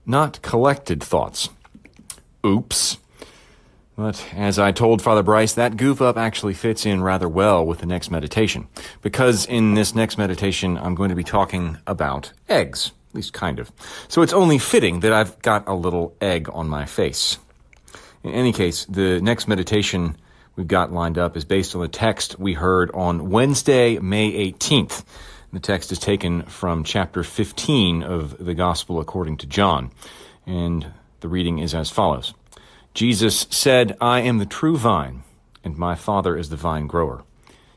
not 0.05 0.41
Collected 0.41 1.01
Thoughts. 1.01 1.48
Oops. 2.46 2.98
But 3.96 4.27
as 4.36 4.60
I 4.60 4.74
told 4.74 5.01
Father 5.01 5.24
Bryce, 5.24 5.53
that 5.53 5.77
goof 5.77 6.01
up 6.01 6.17
actually 6.17 6.53
fits 6.53 6.86
in 6.86 7.01
rather 7.01 7.29
well 7.29 7.65
with 7.65 7.79
the 7.79 7.86
next 7.86 8.12
meditation. 8.12 8.67
Because 9.01 9.46
in 9.46 9.75
this 9.75 9.96
next 9.96 10.17
meditation, 10.17 10.77
I'm 10.77 10.93
going 10.93 11.08
to 11.08 11.15
be 11.15 11.24
talking 11.24 11.77
about 11.88 12.34
eggs. 12.50 12.91
At 13.12 13.15
least 13.15 13.31
kind 13.31 13.60
of. 13.60 13.72
So 14.10 14.24
it's 14.24 14.34
only 14.34 14.58
fitting 14.58 15.00
that 15.00 15.13
I've 15.13 15.41
got 15.41 15.70
a 15.70 15.74
little 15.74 16.17
egg 16.20 16.50
on 16.51 16.67
my 16.67 16.84
face. 16.84 17.38
In 18.25 18.34
any 18.34 18.51
case, 18.51 18.84
the 18.89 19.22
next 19.22 19.48
meditation 19.48 20.17
we've 20.55 20.67
got 20.67 20.91
lined 20.91 21.17
up 21.17 21.38
is 21.38 21.46
based 21.46 21.75
on 21.75 21.81
the 21.81 21.88
text 21.88 22.39
we 22.39 22.53
heard 22.53 22.91
on 22.91 23.29
Wednesday, 23.29 24.00
May 24.00 24.51
18th. 24.51 25.03
The 25.53 25.60
text 25.60 25.91
is 25.91 26.00
taken 26.00 26.43
from 26.43 26.84
chapter 26.84 27.24
15 27.24 28.03
of 28.03 28.43
the 28.43 28.53
Gospel 28.53 29.00
according 29.00 29.38
to 29.38 29.48
John. 29.48 29.91
And 30.46 30.88
the 31.20 31.27
reading 31.27 31.60
is 31.60 31.75
as 31.75 31.89
follows 31.89 32.34
Jesus 32.93 33.48
said, 33.50 33.96
I 34.01 34.22
am 34.22 34.38
the 34.38 34.46
true 34.46 34.77
vine, 34.77 35.24
and 35.63 35.77
my 35.77 35.96
Father 35.96 36.38
is 36.38 36.50
the 36.50 36.58
vine 36.58 36.88
grower. 36.88 37.24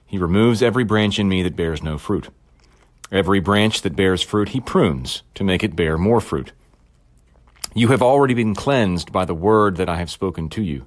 He 0.07 0.19
removes 0.19 0.63
every 0.63 0.85
branch 0.85 1.19
in 1.19 1.29
me 1.29 1.43
that 1.43 1.57
bears 1.57 1.83
no 1.83 1.99
fruit. 1.99 2.29
Every 3.11 3.41
branch 3.41 3.83
that 3.83 3.97
bears 3.97 4.23
fruit, 4.23 4.51
he 4.51 4.61
prunes 4.61 5.23
to 5.35 5.45
make 5.45 5.63
it 5.63 5.77
bear 5.77 5.99
more 5.99 6.21
fruit. 6.21 6.53
You 7.75 7.89
have 7.89 8.03
already 8.03 8.35
been 8.35 8.55
cleansed 8.55 9.13
by 9.13 9.25
the 9.25 9.35
word 9.35 9.77
that 9.77 9.89
I 9.89 9.97
have 9.97 10.11
spoken 10.11 10.49
to 10.51 10.63
you. 10.63 10.87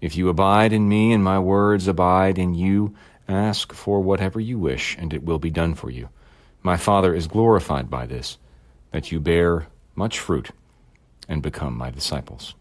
If 0.00 0.16
you 0.16 0.28
abide 0.28 0.72
in 0.72 0.88
me 0.88 1.12
and 1.12 1.22
my 1.22 1.38
words 1.38 1.88
abide 1.88 2.38
in 2.38 2.54
you, 2.54 2.94
ask 3.28 3.72
for 3.72 4.00
whatever 4.00 4.40
you 4.40 4.58
wish, 4.58 4.96
and 4.98 5.12
it 5.12 5.24
will 5.24 5.38
be 5.38 5.50
done 5.50 5.74
for 5.74 5.90
you. 5.90 6.08
My 6.62 6.76
Father 6.76 7.14
is 7.14 7.26
glorified 7.26 7.90
by 7.90 8.06
this, 8.06 8.38
that 8.90 9.12
you 9.12 9.20
bear 9.20 9.66
much 9.94 10.18
fruit 10.18 10.50
and 11.28 11.42
become 11.42 11.76
my 11.76 11.90
disciples. 11.90 12.54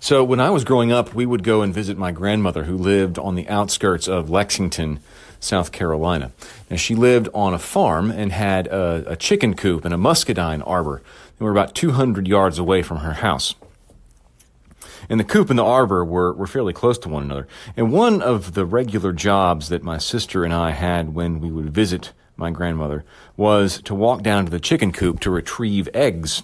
So, 0.00 0.22
when 0.22 0.38
I 0.38 0.50
was 0.50 0.64
growing 0.64 0.92
up, 0.92 1.12
we 1.12 1.26
would 1.26 1.42
go 1.42 1.62
and 1.62 1.74
visit 1.74 1.98
my 1.98 2.12
grandmother 2.12 2.64
who 2.64 2.76
lived 2.76 3.18
on 3.18 3.34
the 3.34 3.48
outskirts 3.48 4.06
of 4.06 4.30
Lexington, 4.30 5.00
South 5.40 5.72
Carolina. 5.72 6.30
Now, 6.70 6.76
she 6.76 6.94
lived 6.94 7.28
on 7.34 7.52
a 7.52 7.58
farm 7.58 8.12
and 8.12 8.30
had 8.30 8.68
a, 8.68 9.12
a 9.12 9.16
chicken 9.16 9.54
coop 9.54 9.84
and 9.84 9.92
a 9.92 9.98
muscadine 9.98 10.62
arbor. 10.62 11.02
They 11.38 11.44
were 11.44 11.50
about 11.50 11.74
200 11.74 12.28
yards 12.28 12.60
away 12.60 12.82
from 12.82 12.98
her 12.98 13.14
house. 13.14 13.56
And 15.08 15.18
the 15.18 15.24
coop 15.24 15.50
and 15.50 15.58
the 15.58 15.64
arbor 15.64 16.04
were, 16.04 16.32
were 16.34 16.46
fairly 16.46 16.72
close 16.72 16.98
to 16.98 17.08
one 17.08 17.22
another. 17.22 17.46
And 17.76 17.92
one 17.92 18.20
of 18.20 18.54
the 18.54 18.66
regular 18.66 19.12
jobs 19.12 19.68
that 19.68 19.82
my 19.82 19.98
sister 19.98 20.44
and 20.44 20.52
I 20.52 20.70
had 20.70 21.14
when 21.14 21.40
we 21.40 21.50
would 21.50 21.70
visit 21.70 22.12
my 22.36 22.50
grandmother 22.50 23.04
was 23.36 23.82
to 23.82 23.94
walk 23.94 24.22
down 24.22 24.44
to 24.44 24.50
the 24.50 24.60
chicken 24.60 24.92
coop 24.92 25.20
to 25.20 25.30
retrieve 25.30 25.88
eggs. 25.94 26.42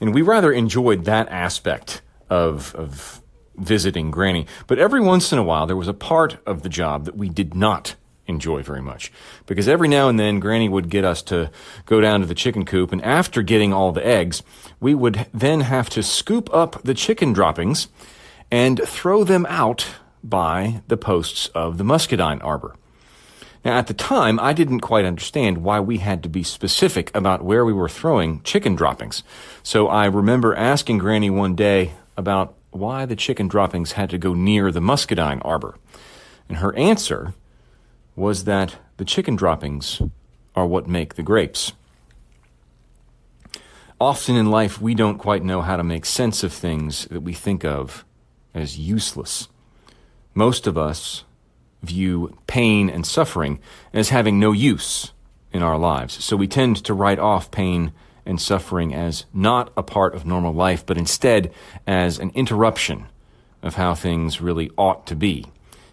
And 0.00 0.14
we 0.14 0.22
rather 0.22 0.52
enjoyed 0.52 1.04
that 1.04 1.28
aspect 1.28 2.02
of, 2.30 2.74
of 2.74 3.22
visiting 3.56 4.10
Granny. 4.10 4.46
But 4.66 4.78
every 4.78 5.00
once 5.00 5.32
in 5.32 5.38
a 5.38 5.42
while, 5.42 5.66
there 5.66 5.76
was 5.76 5.88
a 5.88 5.94
part 5.94 6.38
of 6.46 6.62
the 6.62 6.68
job 6.68 7.04
that 7.04 7.16
we 7.16 7.28
did 7.28 7.54
not 7.54 7.96
enjoy 8.26 8.62
very 8.62 8.82
much. 8.82 9.12
Because 9.46 9.68
every 9.68 9.88
now 9.88 10.08
and 10.08 10.18
then, 10.18 10.40
Granny 10.40 10.68
would 10.68 10.88
get 10.88 11.04
us 11.04 11.22
to 11.24 11.50
go 11.84 12.00
down 12.00 12.20
to 12.20 12.26
the 12.26 12.34
chicken 12.34 12.64
coop, 12.64 12.92
and 12.92 13.02
after 13.02 13.42
getting 13.42 13.72
all 13.72 13.92
the 13.92 14.06
eggs, 14.06 14.42
we 14.80 14.94
would 14.94 15.26
then 15.32 15.60
have 15.60 15.88
to 15.90 16.02
scoop 16.02 16.52
up 16.52 16.82
the 16.82 16.94
chicken 16.94 17.32
droppings 17.32 17.88
and 18.50 18.80
throw 18.86 19.24
them 19.24 19.46
out 19.48 19.86
by 20.22 20.82
the 20.88 20.96
posts 20.96 21.48
of 21.48 21.78
the 21.78 21.84
muscadine 21.84 22.40
arbor. 22.40 22.74
Now, 23.64 23.78
at 23.78 23.88
the 23.88 23.94
time, 23.94 24.38
I 24.38 24.52
didn't 24.52 24.80
quite 24.80 25.04
understand 25.04 25.58
why 25.58 25.80
we 25.80 25.98
had 25.98 26.22
to 26.22 26.28
be 26.28 26.44
specific 26.44 27.14
about 27.16 27.42
where 27.42 27.64
we 27.64 27.72
were 27.72 27.88
throwing 27.88 28.40
chicken 28.42 28.76
droppings. 28.76 29.24
So 29.64 29.88
I 29.88 30.06
remember 30.06 30.54
asking 30.54 30.98
Granny 30.98 31.30
one 31.30 31.56
day 31.56 31.92
about 32.16 32.54
why 32.70 33.06
the 33.06 33.16
chicken 33.16 33.48
droppings 33.48 33.92
had 33.92 34.10
to 34.10 34.18
go 34.18 34.34
near 34.34 34.70
the 34.70 34.80
muscadine 34.80 35.40
arbor. 35.40 35.76
And 36.48 36.58
her 36.58 36.76
answer 36.76 37.34
was 38.16 38.44
that 38.44 38.76
the 38.96 39.04
chicken 39.04 39.36
droppings 39.36 40.02
are 40.54 40.66
what 40.66 40.88
make 40.88 41.14
the 41.14 41.22
grapes. 41.22 41.74
Often 44.00 44.36
in 44.36 44.50
life, 44.50 44.80
we 44.80 44.94
don't 44.94 45.18
quite 45.18 45.44
know 45.44 45.62
how 45.62 45.76
to 45.76 45.84
make 45.84 46.04
sense 46.04 46.42
of 46.42 46.52
things 46.52 47.04
that 47.06 47.20
we 47.20 47.34
think 47.34 47.64
of 47.64 48.04
as 48.54 48.78
useless. 48.78 49.48
Most 50.34 50.66
of 50.66 50.76
us 50.76 51.24
view 51.82 52.36
pain 52.46 52.90
and 52.90 53.06
suffering 53.06 53.60
as 53.92 54.08
having 54.08 54.40
no 54.40 54.52
use 54.52 55.12
in 55.52 55.62
our 55.62 55.78
lives, 55.78 56.22
so 56.24 56.36
we 56.36 56.48
tend 56.48 56.76
to 56.84 56.94
write 56.94 57.18
off 57.18 57.50
pain 57.50 57.92
and 58.26 58.40
suffering 58.40 58.92
as 58.92 59.24
not 59.32 59.72
a 59.76 59.82
part 59.82 60.14
of 60.14 60.26
normal 60.26 60.52
life, 60.52 60.84
but 60.84 60.98
instead 60.98 61.52
as 61.86 62.18
an 62.18 62.30
interruption 62.34 63.06
of 63.62 63.76
how 63.76 63.94
things 63.94 64.40
really 64.40 64.70
ought 64.76 65.06
to 65.06 65.14
be. 65.14 65.46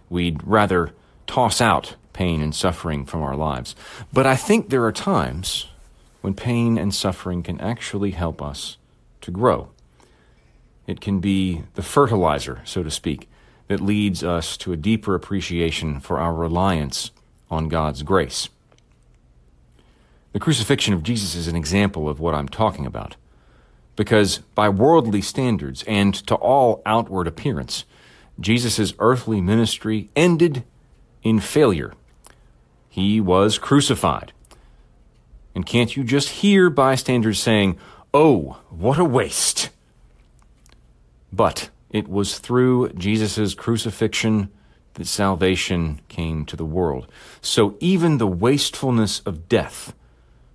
We'd 0.10 0.46
rather 0.46 0.94
toss 1.27 1.62
out 1.62 1.96
pain 2.13 2.41
and 2.41 2.55
suffering 2.55 3.05
from 3.05 3.22
our 3.22 3.36
lives. 3.36 3.75
But 4.12 4.25
I 4.25 4.36
think 4.36 4.70
there 4.70 4.86
are 4.86 4.91
times 4.91 5.67
when 6.22 6.34
pain 6.34 6.77
and 6.77 6.93
suffering 6.93 7.43
can 7.43 7.60
actually 7.60 8.12
help 8.12 8.41
us 8.41 8.77
to 9.22 9.32
grow. 9.32 9.70
It 10.88 11.01
can 11.01 11.20
be 11.20 11.63
the 11.75 11.82
fertilizer, 11.82 12.62
so 12.65 12.84
to 12.84 12.91
speak, 12.91 13.29
that 13.67 13.82
leads 13.82 14.24
us 14.24 14.58
to 14.58 14.74
a 14.74 14.77
deeper 14.77 15.15
appreciation 15.15 16.00
for 16.00 16.20
our 16.20 16.34
reliance 16.34 17.12
on 17.50 17.70
God's 17.70 18.03
grace. 18.03 18.50
The 20.34 20.39
crucifixion 20.39 20.93
of 20.93 21.03
Jesus 21.03 21.36
is 21.36 21.48
an 21.48 21.55
example 21.55 22.10
of 22.10 22.20
what 22.20 22.36
I'm 22.36 22.50
talking 22.50 22.86
about. 22.86 23.15
Because 23.96 24.39
by 24.55 24.70
worldly 24.70 25.22
standards 25.22 25.84
and 25.84 26.15
to 26.27 26.36
all 26.36 26.82
outward 26.86 27.27
appearance, 27.27 27.86
Jesus' 28.39 28.93
earthly 28.98 29.41
ministry 29.41 30.10
ended 30.15 30.63
in 31.22 31.39
failure. 31.39 31.93
He 32.94 33.20
was 33.20 33.58
crucified. 33.58 34.34
And 35.56 35.66
can't 35.66 35.98
you 35.98 36.04
just 36.04 36.30
hear 36.30 36.70
bystanders 36.70 37.40
saying, 37.40 37.80
Oh, 38.14 38.60
what 38.70 39.00
a 39.00 39.04
waste! 39.04 39.72
But 41.32 41.72
it 41.90 42.08
was 42.08 42.38
through 42.38 42.94
Jesus' 42.94 43.56
crucifixion 43.56 44.52
that 44.94 45.08
salvation 45.08 46.02
came 46.08 46.46
to 46.46 46.56
the 46.56 46.66
world. 46.66 47.12
So 47.42 47.78
even 47.80 48.20
the 48.20 48.28
wastefulness 48.28 49.22
of 49.22 49.50
death 49.50 49.96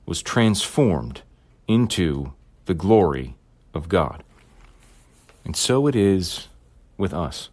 was 0.06 0.22
transformed 0.22 1.22
into 1.66 2.34
the 2.66 2.74
glory 2.74 3.34
of 3.74 3.88
God. 3.88 4.22
And 5.44 5.56
so 5.56 5.88
it 5.88 5.96
is 5.96 6.46
with 6.96 7.12
us. 7.12 7.48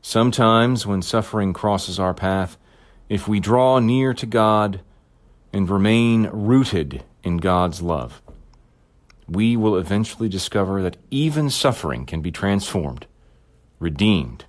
Sometimes, 0.00 0.86
when 0.86 1.02
suffering 1.02 1.52
crosses 1.52 1.98
our 1.98 2.14
path, 2.14 2.56
if 3.14 3.28
we 3.28 3.38
draw 3.38 3.78
near 3.78 4.12
to 4.12 4.26
God 4.26 4.80
and 5.52 5.70
remain 5.70 6.28
rooted 6.32 7.04
in 7.22 7.36
God's 7.36 7.80
love, 7.80 8.20
we 9.28 9.56
will 9.56 9.76
eventually 9.76 10.28
discover 10.28 10.82
that 10.82 10.96
even 11.12 11.48
suffering 11.48 12.06
can 12.06 12.22
be 12.22 12.32
transformed, 12.32 13.06
redeemed, 13.78 14.46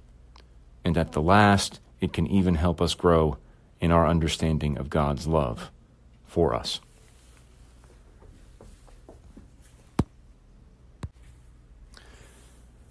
and 0.83 0.97
at 0.97 1.11
the 1.11 1.21
last, 1.21 1.79
it 2.01 2.11
can 2.11 2.25
even 2.25 2.55
help 2.55 2.81
us 2.81 2.95
grow 2.95 3.37
in 3.79 3.91
our 3.91 4.07
understanding 4.07 4.79
of 4.79 4.89
God's 4.89 5.27
love 5.27 5.69
for 6.25 6.55
us. 6.55 6.79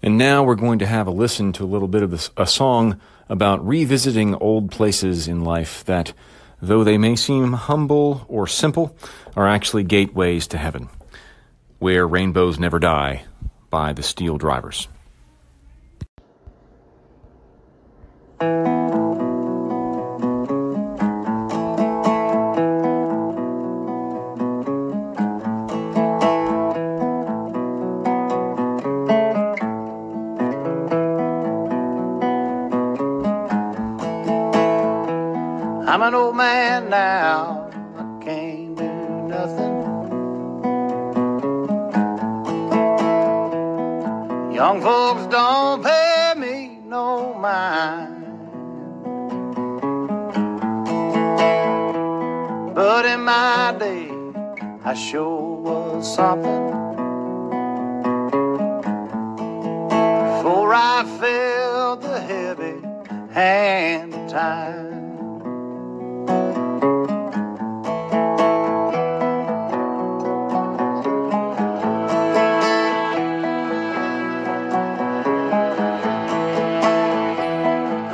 And 0.01 0.17
now 0.17 0.41
we're 0.41 0.55
going 0.55 0.79
to 0.79 0.85
have 0.85 1.05
a 1.05 1.11
listen 1.11 1.51
to 1.51 1.65
a 1.65 1.67
little 1.67 1.89
bit 1.89 2.01
of 2.01 2.31
a 2.37 2.47
song 2.47 3.01
about 3.29 3.65
revisiting 3.65 4.35
old 4.35 4.71
places 4.71 5.27
in 5.27 5.43
life 5.43 5.83
that, 5.85 6.13
though 6.61 6.83
they 6.83 6.97
may 6.97 7.15
seem 7.15 7.53
humble 7.53 8.25
or 8.27 8.47
simple, 8.47 8.95
are 9.35 9.47
actually 9.47 9.83
gateways 9.83 10.47
to 10.47 10.57
heaven. 10.57 10.89
Where 11.79 12.07
Rainbows 12.07 12.59
Never 12.59 12.79
Die 12.79 13.23
by 13.69 13.93
the 13.93 14.03
Steel 14.03 14.37
Drivers. 14.37 14.87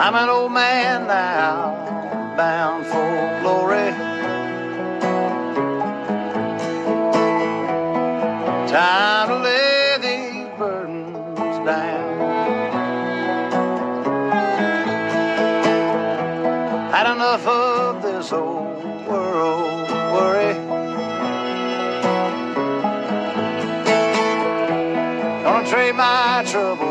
I'm 0.04 0.16
an 0.16 0.30
old 0.30 0.52
man 0.52 1.06
now, 1.06 1.76
bound 2.36 2.88
for 2.88 3.40
glory. 3.44 3.92
Time 8.68 9.28
to 9.28 9.36
lay 9.36 9.98
these 10.02 10.48
burdens 10.58 11.58
down. 11.68 12.20
Had 16.92 17.06
enough 17.14 17.46
of 17.46 18.02
this 18.02 18.34
old 18.34 19.06
world 19.06 19.88
worry. 20.16 20.56
Gonna 25.44 25.70
trade 25.70 25.94
my 25.94 26.44
troubles 26.48 26.91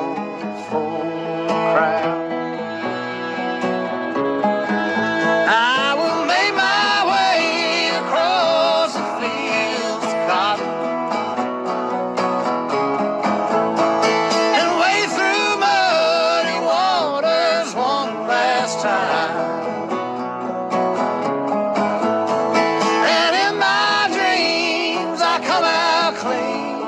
Come 25.46 25.64
out 25.64 26.14
clean 26.16 26.79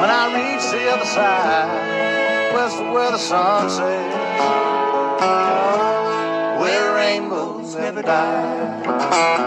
when 0.00 0.10
I 0.10 0.24
reach 0.34 0.64
the 0.70 0.90
other 0.90 1.04
side, 1.06 2.54
west 2.54 2.78
where 2.78 3.10
the 3.10 3.18
sun 3.18 3.70
sets 3.70 5.24
where 6.60 6.94
rainbows 6.94 7.74
never 7.76 8.02
die. 8.02 9.44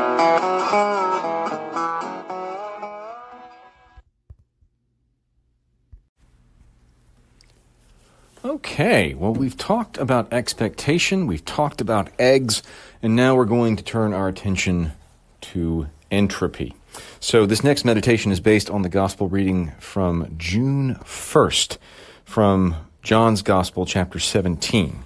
Okay, 8.45 9.13
well, 9.13 9.33
we've 9.33 9.57
talked 9.57 9.97
about 9.97 10.31
expectation, 10.31 11.27
we've 11.27 11.43
talked 11.43 11.81
about 11.81 12.09
eggs, 12.17 12.63
and 13.03 13.15
now 13.15 13.35
we're 13.35 13.45
going 13.45 13.75
to 13.75 13.83
turn 13.83 14.13
our 14.13 14.29
attention 14.29 14.93
to 15.41 15.87
entropy. 16.09 16.76
So, 17.19 17.45
this 17.45 17.63
next 17.63 17.85
meditation 17.85 18.31
is 18.31 18.39
based 18.39 18.69
on 18.69 18.81
the 18.81 18.89
gospel 18.89 19.27
reading 19.27 19.71
from 19.79 20.33
June 20.37 20.95
1st 21.03 21.77
from 22.25 22.75
John's 23.01 23.41
Gospel, 23.41 23.85
chapter 23.85 24.19
17. 24.19 25.03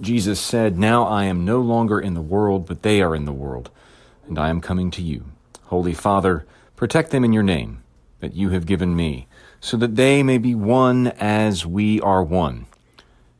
Jesus 0.00 0.40
said, 0.40 0.78
Now 0.78 1.04
I 1.04 1.24
am 1.24 1.44
no 1.44 1.60
longer 1.60 2.00
in 2.00 2.14
the 2.14 2.22
world, 2.22 2.66
but 2.66 2.82
they 2.82 3.00
are 3.02 3.14
in 3.14 3.26
the 3.26 3.32
world, 3.32 3.70
and 4.26 4.38
I 4.38 4.48
am 4.48 4.60
coming 4.60 4.90
to 4.92 5.02
you. 5.02 5.26
Holy 5.64 5.94
Father, 5.94 6.46
protect 6.74 7.10
them 7.10 7.24
in 7.24 7.32
your 7.32 7.42
name 7.42 7.82
that 8.20 8.34
you 8.34 8.48
have 8.48 8.66
given 8.66 8.96
me, 8.96 9.28
so 9.60 9.76
that 9.76 9.96
they 9.96 10.22
may 10.22 10.38
be 10.38 10.54
one 10.54 11.08
as 11.18 11.64
we 11.64 12.00
are 12.00 12.22
one. 12.22 12.66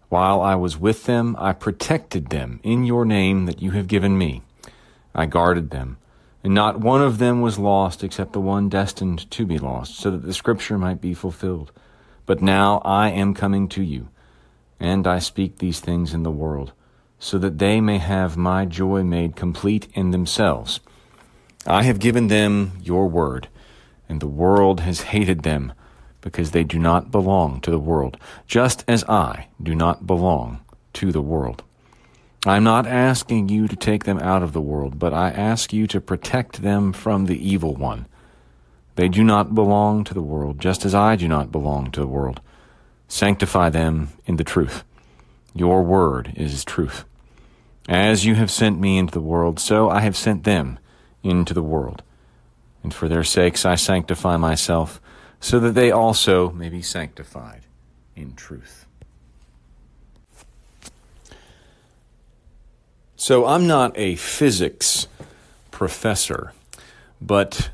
While 0.08 0.40
I 0.40 0.54
was 0.54 0.78
with 0.78 1.04
them, 1.04 1.34
I 1.38 1.52
protected 1.52 2.28
them 2.28 2.60
in 2.62 2.84
your 2.84 3.04
name 3.04 3.46
that 3.46 3.60
you 3.60 3.72
have 3.72 3.88
given 3.88 4.16
me. 4.16 4.42
I 5.14 5.26
guarded 5.26 5.70
them, 5.70 5.96
and 6.44 6.52
not 6.54 6.78
one 6.78 7.00
of 7.00 7.16
them 7.16 7.40
was 7.40 7.58
lost 7.58 8.04
except 8.04 8.34
the 8.34 8.40
one 8.40 8.68
destined 8.68 9.30
to 9.30 9.46
be 9.46 9.58
lost, 9.58 9.96
so 9.96 10.10
that 10.10 10.22
the 10.22 10.34
scripture 10.34 10.76
might 10.76 11.00
be 11.00 11.14
fulfilled. 11.14 11.72
But 12.26 12.42
now 12.42 12.82
I 12.84 13.08
am 13.08 13.32
coming 13.32 13.66
to 13.70 13.82
you, 13.82 14.08
and 14.78 15.06
I 15.06 15.18
speak 15.18 15.58
these 15.58 15.80
things 15.80 16.12
in 16.12 16.22
the 16.22 16.30
world, 16.30 16.72
so 17.18 17.38
that 17.38 17.58
they 17.58 17.80
may 17.80 17.96
have 17.96 18.36
my 18.36 18.66
joy 18.66 19.02
made 19.02 19.36
complete 19.36 19.88
in 19.94 20.10
themselves. 20.10 20.80
I 21.66 21.84
have 21.84 21.98
given 21.98 22.28
them 22.28 22.72
your 22.82 23.08
word, 23.08 23.48
and 24.06 24.20
the 24.20 24.26
world 24.26 24.80
has 24.80 25.00
hated 25.00 25.44
them, 25.44 25.72
because 26.20 26.50
they 26.50 26.64
do 26.64 26.78
not 26.78 27.10
belong 27.10 27.62
to 27.62 27.70
the 27.70 27.78
world, 27.78 28.18
just 28.46 28.84
as 28.86 29.02
I 29.04 29.48
do 29.62 29.74
not 29.74 30.06
belong 30.06 30.60
to 30.94 31.10
the 31.10 31.22
world. 31.22 31.62
I 32.46 32.58
am 32.58 32.64
not 32.64 32.86
asking 32.86 33.48
you 33.48 33.68
to 33.68 33.76
take 33.76 34.04
them 34.04 34.18
out 34.18 34.42
of 34.42 34.52
the 34.52 34.60
world, 34.60 34.98
but 34.98 35.14
I 35.14 35.30
ask 35.30 35.72
you 35.72 35.86
to 35.86 36.00
protect 36.00 36.60
them 36.60 36.92
from 36.92 37.24
the 37.24 37.38
evil 37.38 37.74
one. 37.74 38.06
They 38.96 39.08
do 39.08 39.24
not 39.24 39.54
belong 39.54 40.04
to 40.04 40.14
the 40.14 40.22
world, 40.22 40.60
just 40.60 40.84
as 40.84 40.94
I 40.94 41.16
do 41.16 41.26
not 41.26 41.50
belong 41.50 41.90
to 41.92 42.00
the 42.00 42.06
world. 42.06 42.40
Sanctify 43.08 43.70
them 43.70 44.10
in 44.26 44.36
the 44.36 44.44
truth. 44.44 44.84
Your 45.54 45.82
word 45.82 46.34
is 46.36 46.64
truth. 46.64 47.04
As 47.88 48.26
you 48.26 48.34
have 48.34 48.50
sent 48.50 48.78
me 48.78 48.98
into 48.98 49.14
the 49.14 49.20
world, 49.20 49.58
so 49.58 49.88
I 49.88 50.00
have 50.00 50.16
sent 50.16 50.44
them 50.44 50.78
into 51.22 51.54
the 51.54 51.62
world. 51.62 52.02
And 52.82 52.92
for 52.92 53.08
their 53.08 53.24
sakes 53.24 53.64
I 53.64 53.74
sanctify 53.74 54.36
myself, 54.36 55.00
so 55.40 55.58
that 55.60 55.74
they 55.74 55.90
also 55.90 56.50
may 56.50 56.68
be 56.68 56.82
sanctified 56.82 57.62
in 58.14 58.34
truth. 58.34 58.86
So 63.24 63.46
I'm 63.46 63.66
not 63.66 63.96
a 63.96 64.16
physics 64.16 65.08
professor, 65.70 66.52
but 67.22 67.70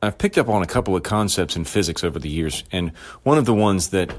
I've 0.00 0.16
picked 0.16 0.38
up 0.38 0.48
on 0.48 0.62
a 0.62 0.66
couple 0.66 0.94
of 0.94 1.02
concepts 1.02 1.56
in 1.56 1.64
physics 1.64 2.04
over 2.04 2.20
the 2.20 2.28
years, 2.28 2.62
and 2.70 2.92
one 3.24 3.36
of 3.36 3.46
the 3.46 3.52
ones 3.52 3.88
that 3.88 4.14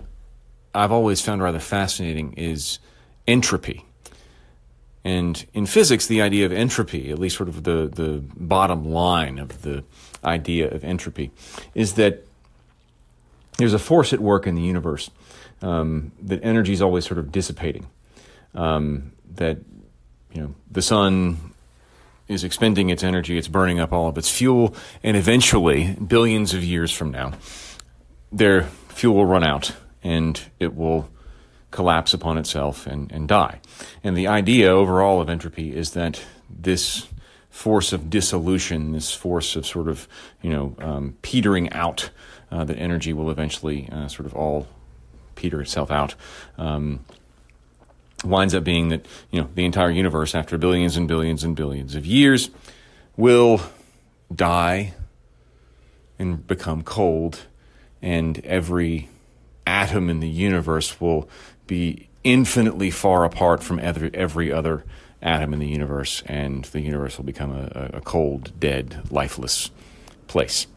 I've 0.75 0.91
always 0.91 1.21
found 1.21 1.41
rather 1.41 1.59
fascinating 1.59 2.33
is 2.33 2.79
entropy. 3.25 3.85
And 5.05 5.45
in 5.53 5.67
physics, 5.67 6.07
the 6.07 6.21
idea 6.21 6.45
of 6.45 6.51
entropy, 6.51 7.11
at 7.11 7.17
least 7.17 7.37
sort 7.37 7.47
of 7.47 7.63
the, 7.63 7.87
the 7.87 8.21
bottom 8.35 8.91
line 8.91 9.39
of 9.39 9.61
the 9.61 9.85
idea 10.21 10.69
of 10.69 10.83
entropy, 10.83 11.31
is 11.73 11.93
that 11.93 12.27
there's 13.57 13.73
a 13.73 13.79
force 13.79 14.11
at 14.11 14.19
work 14.19 14.45
in 14.45 14.55
the 14.55 14.63
universe, 14.63 15.11
um, 15.61 16.11
that 16.21 16.43
energy 16.43 16.73
is 16.73 16.81
always 16.81 17.05
sort 17.05 17.19
of 17.19 17.31
dissipating. 17.31 17.87
Um, 18.53 19.13
that 19.35 19.70
you 20.33 20.41
know 20.41 20.55
the 20.69 20.81
sun 20.81 21.53
is 22.27 22.43
expending 22.43 22.89
its 22.89 23.03
energy, 23.03 23.37
it's 23.37 23.49
burning 23.49 23.79
up 23.79 23.91
all 23.91 24.07
of 24.07 24.17
its 24.17 24.29
fuel, 24.29 24.73
and 25.03 25.17
eventually, 25.17 25.95
billions 25.95 26.53
of 26.53 26.63
years 26.63 26.91
from 26.91 27.11
now, 27.11 27.33
their 28.31 28.63
fuel 28.89 29.15
will 29.15 29.25
run 29.25 29.43
out 29.43 29.73
and 30.03 30.41
it 30.59 30.75
will 30.75 31.09
collapse 31.71 32.13
upon 32.13 32.37
itself 32.37 32.87
and, 32.87 33.11
and 33.11 33.27
die. 33.27 33.59
And 34.03 34.15
the 34.15 34.27
idea 34.27 34.69
overall 34.69 35.21
of 35.21 35.29
entropy 35.29 35.75
is 35.75 35.91
that 35.91 36.23
this 36.49 37.07
force 37.49 37.91
of 37.91 38.09
dissolution, 38.09 38.93
this 38.93 39.13
force 39.13 39.55
of 39.55 39.65
sort 39.65 39.87
of, 39.87 40.07
you 40.41 40.51
know, 40.51 40.75
um, 40.79 41.17
petering 41.21 41.71
out, 41.73 42.09
uh, 42.51 42.63
that 42.65 42.77
energy 42.77 43.13
will 43.13 43.29
eventually 43.29 43.89
uh, 43.91 44.07
sort 44.07 44.25
of 44.25 44.33
all 44.33 44.67
peter 45.35 45.61
itself 45.61 45.91
out. 45.91 46.15
Um, 46.57 47.05
winds 48.23 48.53
up 48.53 48.63
being 48.63 48.89
that 48.89 49.05
you 49.31 49.41
know 49.41 49.49
the 49.55 49.65
entire 49.65 49.91
universe 49.91 50.36
after 50.36 50.57
billions 50.57 50.97
and 50.97 51.07
billions 51.07 51.43
and 51.43 51.55
billions 51.55 51.95
of 51.95 52.05
years 52.05 52.49
will 53.17 53.62
die 54.34 54.93
and 56.19 56.45
become 56.47 56.84
cold 56.84 57.41
and 58.01 58.39
every 58.45 59.10
atom 59.65 60.10
in 60.10 60.19
the 60.19 60.29
universe 60.29 60.99
will 60.99 61.29
be 61.67 62.07
infinitely 62.23 62.91
far 62.91 63.25
apart 63.25 63.63
from 63.63 63.79
every, 63.79 64.51
other 64.51 64.84
atom 65.21 65.53
in 65.53 65.60
the 65.60 65.67
universe 65.67 66.23
and 66.25 66.65
the 66.65 66.81
universe 66.81 67.17
will 67.17 67.25
become 67.25 67.51
a, 67.51 67.91
a 67.93 68.01
cold 68.01 68.51
dead 68.60 69.01
lifeless 69.12 69.71
place 70.27 70.67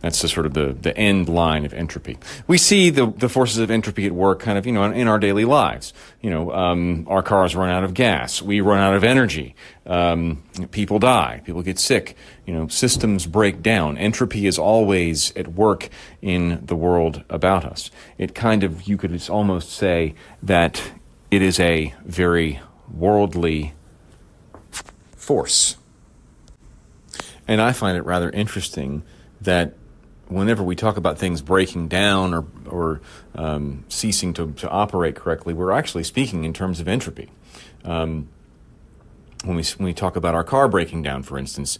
that's 0.00 0.20
the 0.20 0.28
sort 0.28 0.46
of 0.46 0.54
the, 0.54 0.72
the 0.72 0.96
end 0.96 1.28
line 1.28 1.64
of 1.64 1.72
entropy. 1.72 2.18
We 2.46 2.58
see 2.58 2.90
the, 2.90 3.06
the 3.06 3.28
forces 3.28 3.58
of 3.58 3.70
entropy 3.70 4.06
at 4.06 4.12
work 4.12 4.40
kind 4.40 4.58
of, 4.58 4.66
you 4.66 4.72
know, 4.72 4.84
in, 4.84 5.08
our 5.08 5.18
daily 5.18 5.44
lives. 5.44 5.92
You 6.20 6.30
know, 6.30 6.52
um, 6.52 7.06
our 7.08 7.22
cars 7.22 7.56
run 7.56 7.70
out 7.70 7.82
of 7.82 7.94
gas. 7.94 8.42
We 8.42 8.60
run 8.60 8.78
out 8.78 8.94
of 8.94 9.04
energy. 9.04 9.54
Um, 9.86 10.42
people 10.70 10.98
die. 10.98 11.40
People 11.44 11.62
get 11.62 11.78
sick. 11.78 12.16
You 12.44 12.54
know, 12.54 12.68
systems 12.68 13.26
break 13.26 13.62
down. 13.62 13.96
Entropy 13.96 14.46
is 14.46 14.58
always 14.58 15.34
at 15.34 15.48
work 15.48 15.88
in 16.20 16.64
the 16.64 16.76
world 16.76 17.24
about 17.30 17.64
us. 17.64 17.90
It 18.18 18.34
kind 18.34 18.64
of, 18.64 18.82
you 18.82 18.96
could 18.96 19.28
almost 19.30 19.70
say 19.70 20.14
that 20.42 20.92
it 21.30 21.42
is 21.42 21.58
a 21.58 21.94
very 22.04 22.60
worldly 22.92 23.72
force. 25.16 25.76
And 27.48 27.60
I 27.60 27.72
find 27.72 27.96
it 27.96 28.02
rather 28.02 28.30
interesting 28.30 29.02
that 29.40 29.74
whenever 30.28 30.62
we 30.62 30.74
talk 30.74 30.96
about 30.96 31.18
things 31.18 31.40
breaking 31.40 31.88
down 31.88 32.34
or, 32.34 32.44
or 32.66 33.00
um, 33.34 33.84
ceasing 33.88 34.32
to, 34.34 34.52
to 34.52 34.68
operate 34.68 35.14
correctly, 35.14 35.54
we're 35.54 35.72
actually 35.72 36.04
speaking 36.04 36.44
in 36.44 36.52
terms 36.52 36.80
of 36.80 36.88
entropy. 36.88 37.30
Um, 37.84 38.28
when, 39.44 39.56
we, 39.56 39.62
when 39.76 39.84
we 39.86 39.94
talk 39.94 40.16
about 40.16 40.34
our 40.34 40.44
car 40.44 40.68
breaking 40.68 41.02
down, 41.02 41.22
for 41.22 41.38
instance, 41.38 41.78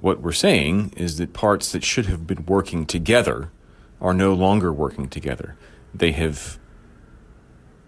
what 0.00 0.20
we're 0.20 0.32
saying 0.32 0.92
is 0.96 1.18
that 1.18 1.32
parts 1.32 1.72
that 1.72 1.84
should 1.84 2.06
have 2.06 2.26
been 2.26 2.44
working 2.46 2.86
together 2.86 3.50
are 4.00 4.14
no 4.14 4.32
longer 4.32 4.72
working 4.72 5.08
together. 5.08 5.56
They 5.94 6.12
have 6.12 6.58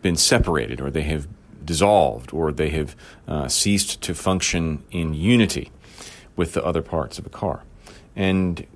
been 0.03 0.17
separated, 0.17 0.81
or 0.81 0.91
they 0.91 1.03
have 1.03 1.27
dissolved, 1.65 2.33
or 2.33 2.53
they 2.53 2.71
have 2.71 2.97
uh, 3.27 3.49
ceased 3.49 4.03
to 4.03 4.15
function 4.15 4.85
in 4.91 5.15
unity 5.15 5.71
with 6.37 6.53
the 6.53 6.65
other 6.65 6.83
parts 6.83 7.19
of 7.19 7.27
a 7.27 7.31
car. 7.31 7.63
And 8.15 8.67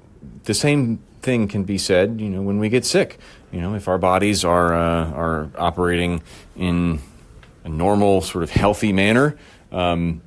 the 0.47 0.55
same 0.55 0.99
thing 1.23 1.49
can 1.49 1.65
be 1.65 1.77
said, 1.77 2.21
you 2.21 2.31
know, 2.31 2.41
when 2.41 2.59
we 2.59 2.69
get 2.69 2.85
sick. 2.85 3.19
You 3.53 3.61
know, 3.61 3.75
if 3.75 3.89
our 3.89 3.99
bodies 3.99 4.45
are 4.45 4.75
uh, 4.75 5.11
are 5.13 5.51
operating 5.59 6.23
in 6.57 7.01
a 7.65 7.69
normal, 7.69 8.23
sort 8.23 8.43
of 8.45 8.51
healthy 8.51 8.93
manner, 8.93 9.37
um, 9.73 10.23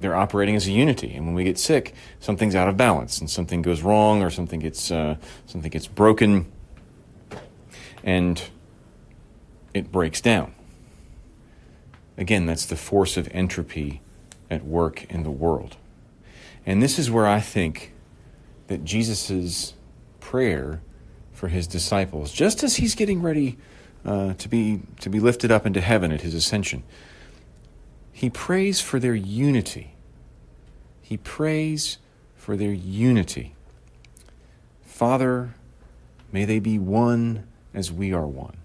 they're 0.00 0.14
operating 0.14 0.54
as 0.54 0.66
a 0.66 0.70
unity. 0.70 1.14
And 1.14 1.26
when 1.26 1.34
we 1.34 1.44
get 1.44 1.58
sick, 1.58 1.94
something's 2.20 2.54
out 2.54 2.68
of 2.68 2.76
balance, 2.76 3.18
and 3.18 3.28
something 3.28 3.62
goes 3.62 3.82
wrong, 3.82 4.22
or 4.22 4.30
something 4.30 4.60
gets 4.60 4.90
uh, 4.90 5.16
something 5.46 5.70
gets 5.70 5.86
broken, 5.86 6.50
and 8.04 8.42
it 9.74 9.90
breaks 9.90 10.20
down. 10.20 10.54
Again, 12.18 12.46
that's 12.46 12.66
the 12.66 12.76
force 12.76 13.16
of 13.16 13.28
entropy 13.32 14.00
at 14.50 14.64
work 14.64 15.04
in 15.10 15.22
the 15.22 15.30
world. 15.30 15.76
And 16.64 16.82
this 16.82 16.98
is 16.98 17.10
where 17.10 17.26
I 17.26 17.40
think 17.40 17.92
that 18.68 18.84
Jesus' 18.84 19.74
prayer 20.20 20.80
for 21.32 21.48
his 21.48 21.66
disciples, 21.66 22.32
just 22.32 22.62
as 22.62 22.76
he's 22.76 22.94
getting 22.94 23.22
ready 23.22 23.58
uh, 24.04 24.34
to, 24.34 24.48
be, 24.48 24.80
to 25.00 25.10
be 25.10 25.20
lifted 25.20 25.50
up 25.50 25.66
into 25.66 25.80
heaven 25.80 26.12
at 26.12 26.22
his 26.22 26.34
ascension, 26.34 26.82
he 28.12 28.30
prays 28.30 28.80
for 28.80 28.98
their 28.98 29.14
unity. 29.14 29.94
He 31.02 31.16
prays 31.16 31.98
for 32.34 32.56
their 32.56 32.72
unity. 32.72 33.54
Father, 34.82 35.54
may 36.32 36.44
they 36.44 36.58
be 36.58 36.78
one 36.78 37.46
as 37.74 37.92
we 37.92 38.12
are 38.12 38.26
one. 38.26 38.56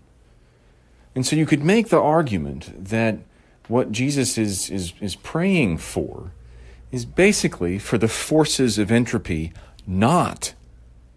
And 1.13 1.25
so 1.25 1.35
you 1.35 1.45
could 1.45 1.63
make 1.63 1.89
the 1.89 1.99
argument 1.99 2.85
that 2.85 3.19
what 3.67 3.91
Jesus 3.91 4.37
is, 4.37 4.69
is, 4.69 4.93
is 5.01 5.15
praying 5.15 5.77
for 5.77 6.31
is 6.91 7.05
basically 7.05 7.79
for 7.79 7.97
the 7.97 8.07
forces 8.07 8.77
of 8.77 8.91
entropy 8.91 9.51
not 9.85 10.53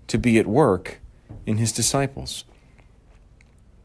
to 0.09 0.19
be 0.19 0.39
at 0.39 0.47
work 0.47 1.01
in 1.47 1.59
his 1.59 1.73
disciples. 1.73 2.45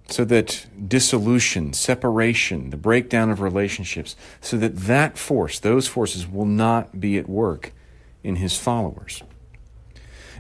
So 0.07 0.25
that 0.25 0.65
dissolution, 0.87 1.73
separation, 1.73 2.71
the 2.71 2.77
breakdown 2.77 3.29
of 3.29 3.41
relationships, 3.41 4.15
so 4.41 4.57
that 4.57 4.75
that 4.75 5.17
force, 5.17 5.59
those 5.59 5.87
forces, 5.87 6.27
will 6.27 6.45
not 6.45 6.99
be 6.99 7.17
at 7.17 7.29
work 7.29 7.73
in 8.23 8.37
his 8.37 8.57
followers. 8.57 9.21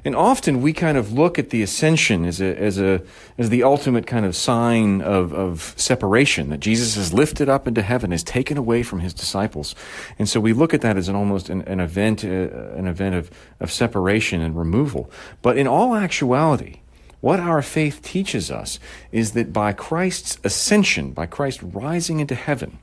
And 0.05 0.15
often 0.15 0.61
we 0.61 0.73
kind 0.73 0.97
of 0.97 1.11
look 1.11 1.37
at 1.37 1.49
the 1.49 1.61
ascension 1.61 2.25
as 2.25 2.39
a, 2.39 2.57
as 2.57 2.79
a, 2.79 3.01
as 3.37 3.49
the 3.49 3.63
ultimate 3.63 4.07
kind 4.07 4.25
of 4.25 4.35
sign 4.35 5.01
of, 5.01 5.33
of 5.33 5.73
separation, 5.77 6.49
that 6.49 6.59
Jesus 6.59 6.95
is 6.95 7.13
lifted 7.13 7.49
up 7.49 7.67
into 7.67 7.81
heaven, 7.81 8.13
is 8.13 8.23
taken 8.23 8.57
away 8.57 8.83
from 8.83 8.99
his 8.99 9.13
disciples. 9.13 9.75
And 10.17 10.29
so 10.29 10.39
we 10.39 10.53
look 10.53 10.73
at 10.73 10.81
that 10.81 10.97
as 10.97 11.09
an 11.09 11.15
almost 11.15 11.49
an, 11.49 11.61
an 11.63 11.79
event, 11.79 12.23
uh, 12.23 12.27
an 12.27 12.87
event 12.87 13.15
of, 13.15 13.29
of 13.59 13.71
separation 13.71 14.41
and 14.41 14.57
removal. 14.57 15.11
But 15.41 15.57
in 15.57 15.67
all 15.67 15.95
actuality, 15.95 16.79
what 17.21 17.39
our 17.39 17.61
faith 17.61 18.01
teaches 18.01 18.49
us 18.49 18.79
is 19.11 19.33
that 19.33 19.51
by 19.51 19.73
Christ's 19.73 20.37
ascension, 20.43 21.11
by 21.11 21.25
Christ 21.25 21.59
rising 21.61 22.19
into 22.21 22.35
heaven, 22.35 22.79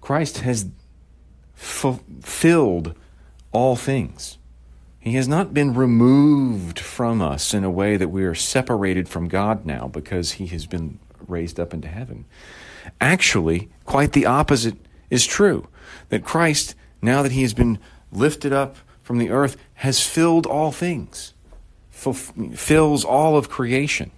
Christ 0.00 0.38
has 0.38 0.66
fulfilled 1.54 2.94
all 3.52 3.76
things. 3.76 4.38
He 5.04 5.16
has 5.16 5.28
not 5.28 5.52
been 5.52 5.74
removed 5.74 6.78
from 6.78 7.20
us 7.20 7.52
in 7.52 7.62
a 7.62 7.70
way 7.70 7.98
that 7.98 8.08
we 8.08 8.24
are 8.24 8.34
separated 8.34 9.06
from 9.06 9.28
God 9.28 9.66
now 9.66 9.86
because 9.86 10.32
he 10.32 10.46
has 10.46 10.64
been 10.64 10.98
raised 11.28 11.60
up 11.60 11.74
into 11.74 11.88
heaven. 11.88 12.24
Actually, 13.02 13.68
quite 13.84 14.12
the 14.12 14.24
opposite 14.24 14.76
is 15.10 15.26
true. 15.26 15.68
That 16.08 16.24
Christ, 16.24 16.74
now 17.02 17.22
that 17.22 17.32
he 17.32 17.42
has 17.42 17.52
been 17.52 17.78
lifted 18.10 18.54
up 18.54 18.76
from 19.02 19.18
the 19.18 19.28
earth, 19.28 19.58
has 19.74 20.00
filled 20.00 20.46
all 20.46 20.72
things, 20.72 21.34
fills 21.90 23.04
all 23.04 23.36
of 23.36 23.50
creation. 23.50 24.10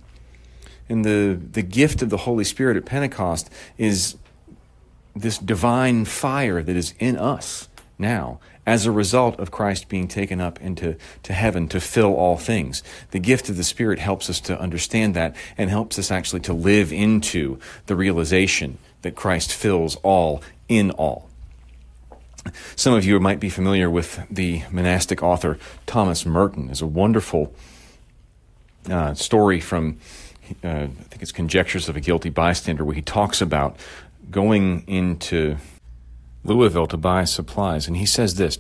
And 0.89 1.05
the, 1.05 1.35
the 1.35 1.63
gift 1.63 2.01
of 2.01 2.11
the 2.11 2.19
Holy 2.19 2.45
Spirit 2.45 2.77
at 2.77 2.85
Pentecost 2.85 3.51
is 3.77 4.15
this 5.17 5.37
divine 5.37 6.05
fire 6.05 6.63
that 6.63 6.77
is 6.77 6.95
in 7.01 7.17
us 7.17 7.69
now 7.99 8.39
as 8.67 8.85
a 8.85 8.91
result 8.91 9.39
of 9.39 9.51
Christ 9.51 9.89
being 9.89 10.09
taken 10.09 10.41
up 10.41 10.61
into 10.61 10.97
to 11.23 11.33
heaven 11.33 11.69
to 11.69 11.81
fill 11.81 12.15
all 12.15 12.37
things. 12.37 12.83
The 13.13 13.21
gift 13.21 13.49
of 13.49 13.57
the 13.57 13.65
Spirit 13.65 14.01
helps 14.01 14.29
us 14.29 14.41
to 14.41 14.61
understand 14.61 15.15
that 15.15 15.37
and 15.57 15.71
helps 15.71 15.99
us 15.99 16.11
actually 16.11 16.41
to 16.41 16.53
live 16.53 16.93
into 16.93 17.59
the 17.87 17.95
realization 17.95 18.79
that 19.03 19.15
Christ 19.15 19.53
fills 19.53 19.95
all 19.97 20.43
in 20.69 20.91
all. 20.91 21.29
Some 22.75 22.95
of 22.95 23.05
you 23.05 23.19
might 23.21 23.41
be 23.41 23.49
familiar 23.49 23.89
with 23.89 24.21
the 24.31 24.63
monastic 24.71 25.23
author 25.23 25.59
Thomas 25.87 26.27
Merton. 26.27 26.71
It's 26.71 26.81
a 26.81 26.87
wonderful 26.87 27.53
uh, 28.91 29.15
story 29.15 29.61
from, 29.61 29.99
uh, 30.63 30.69
I 30.69 30.87
think 30.87 31.23
it's 31.23 31.33
Conjectures 31.33 31.89
of 31.89 31.97
a 31.97 32.01
Guilty 32.01 32.31
Bystander, 32.31 32.85
where 32.85 32.95
he 32.95 33.03
talks 33.03 33.41
about 33.41 33.77
going 34.31 34.85
into 34.87 35.57
Louisville 36.47 36.87
to 36.89 36.97
buy 36.97 37.25
supplies, 37.25 37.87
and 37.87 37.97
he 37.97 38.07
says 38.07 38.37
this 38.37 38.59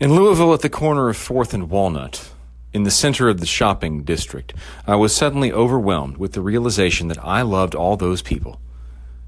In 0.00 0.14
Louisville, 0.14 0.54
at 0.54 0.60
the 0.60 0.68
corner 0.68 1.08
of 1.08 1.16
4th 1.16 1.54
and 1.54 1.70
Walnut, 1.70 2.30
in 2.72 2.82
the 2.82 2.90
center 2.90 3.28
of 3.28 3.40
the 3.40 3.46
shopping 3.46 4.02
district, 4.02 4.52
I 4.86 4.96
was 4.96 5.14
suddenly 5.14 5.52
overwhelmed 5.52 6.18
with 6.18 6.32
the 6.32 6.42
realization 6.42 7.08
that 7.08 7.24
I 7.24 7.42
loved 7.42 7.74
all 7.74 7.96
those 7.96 8.20
people, 8.20 8.60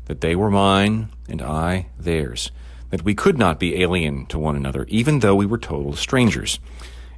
that 0.04 0.20
they 0.20 0.37
were 0.37 0.50
mine 0.50 1.09
and 1.28 1.40
I 1.40 1.88
theirs, 1.98 2.50
that 2.90 3.04
we 3.04 3.14
could 3.14 3.38
not 3.38 3.59
be 3.59 3.81
alien 3.81 4.26
to 4.26 4.38
one 4.38 4.57
another, 4.57 4.85
even 4.88 5.20
though 5.20 5.35
we 5.35 5.46
were 5.46 5.59
total 5.59 5.94
strangers. 5.94 6.59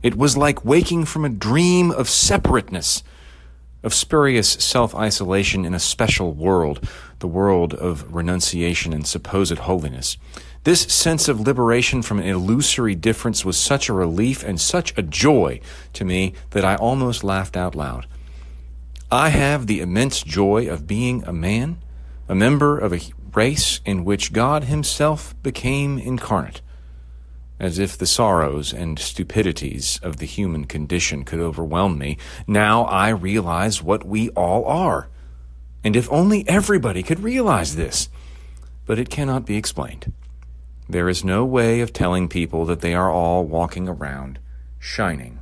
It 0.02 0.16
was 0.16 0.36
like 0.36 0.64
waking 0.64 1.04
from 1.06 1.24
a 1.24 1.30
dream 1.30 1.90
of 1.90 2.08
separateness, 2.08 3.02
of 3.82 3.94
spurious 3.94 4.50
self 4.50 4.94
isolation 4.94 5.64
in 5.64 5.74
a 5.74 5.78
special 5.78 6.32
world, 6.32 6.86
the 7.20 7.26
world 7.26 7.74
of 7.74 8.14
renunciation 8.14 8.92
and 8.92 9.06
supposed 9.06 9.58
holiness. 9.58 10.16
This 10.64 10.82
sense 10.82 11.26
of 11.28 11.40
liberation 11.40 12.02
from 12.02 12.18
an 12.18 12.26
illusory 12.26 12.94
difference 12.94 13.44
was 13.44 13.56
such 13.56 13.88
a 13.88 13.94
relief 13.94 14.44
and 14.44 14.60
such 14.60 14.96
a 14.98 15.02
joy 15.02 15.60
to 15.94 16.04
me 16.04 16.34
that 16.50 16.66
I 16.66 16.76
almost 16.76 17.24
laughed 17.24 17.56
out 17.56 17.74
loud. 17.74 18.06
I 19.10 19.30
have 19.30 19.66
the 19.66 19.80
immense 19.80 20.22
joy 20.22 20.68
of 20.68 20.86
being 20.86 21.24
a 21.24 21.32
man, 21.32 21.78
a 22.28 22.34
member 22.34 22.78
of 22.78 22.92
a 22.92 23.00
race 23.34 23.80
in 23.86 24.04
which 24.04 24.32
God 24.32 24.64
Himself 24.64 25.34
became 25.42 25.98
incarnate, 25.98 26.60
as 27.60 27.78
if 27.78 27.96
the 27.96 28.06
sorrows 28.06 28.72
and 28.72 28.98
stupidities 28.98 30.00
of 30.02 30.16
the 30.16 30.26
human 30.26 30.64
condition 30.64 31.24
could 31.24 31.38
overwhelm 31.38 31.98
me. 31.98 32.16
Now 32.46 32.84
I 32.84 33.10
realize 33.10 33.82
what 33.82 34.04
we 34.06 34.30
all 34.30 34.64
are. 34.64 35.08
And 35.84 35.94
if 35.94 36.10
only 36.10 36.48
everybody 36.48 37.02
could 37.02 37.20
realize 37.20 37.76
this. 37.76 38.08
But 38.86 38.98
it 38.98 39.10
cannot 39.10 39.44
be 39.44 39.56
explained. 39.56 40.12
There 40.88 41.08
is 41.08 41.22
no 41.22 41.44
way 41.44 41.80
of 41.80 41.92
telling 41.92 42.28
people 42.28 42.64
that 42.64 42.80
they 42.80 42.94
are 42.94 43.12
all 43.12 43.44
walking 43.44 43.88
around 43.88 44.40
shining 44.78 45.38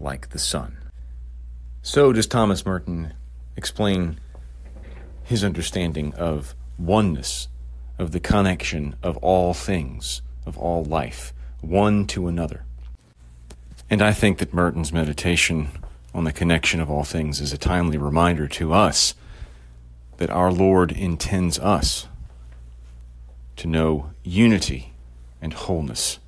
like 0.00 0.30
the 0.30 0.38
sun. 0.38 0.78
So 1.82 2.12
does 2.12 2.26
Thomas 2.26 2.64
Merton 2.64 3.12
explain 3.56 4.18
his 5.22 5.44
understanding 5.44 6.14
of 6.14 6.54
oneness, 6.78 7.48
of 7.98 8.12
the 8.12 8.20
connection 8.20 8.96
of 9.02 9.18
all 9.18 9.52
things, 9.52 10.22
of 10.46 10.56
all 10.56 10.82
life, 10.82 11.34
one 11.60 12.06
to 12.08 12.28
another. 12.28 12.64
And 13.90 14.02
I 14.02 14.12
think 14.12 14.38
that 14.38 14.52
Merton's 14.52 14.92
meditation 14.92 15.68
on 16.14 16.24
the 16.24 16.32
connection 16.32 16.80
of 16.80 16.90
all 16.90 17.04
things 17.04 17.40
is 17.40 17.52
a 17.52 17.58
timely 17.58 17.98
reminder 17.98 18.48
to 18.48 18.72
us 18.72 19.14
that 20.18 20.30
our 20.30 20.52
Lord 20.52 20.92
intends 20.92 21.58
us 21.58 22.06
to 23.56 23.66
know 23.66 24.10
unity 24.22 24.92
and 25.40 25.52
wholeness. 25.52 26.18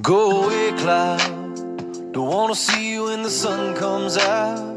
Go 0.00 0.44
away, 0.44 0.72
cloud. 0.78 2.12
Don't 2.12 2.28
wanna 2.28 2.54
see 2.54 2.92
you 2.92 3.04
when 3.04 3.22
the 3.22 3.30
sun 3.30 3.76
comes 3.76 4.16
out. 4.16 4.74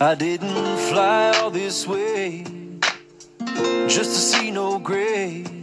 I 0.00 0.14
didn't 0.14 0.78
fly 0.90 1.32
all 1.36 1.50
this 1.50 1.86
way 1.86 2.44
just 3.88 4.10
to 4.14 4.20
see 4.20 4.50
no 4.50 4.78
gray. 4.78 5.57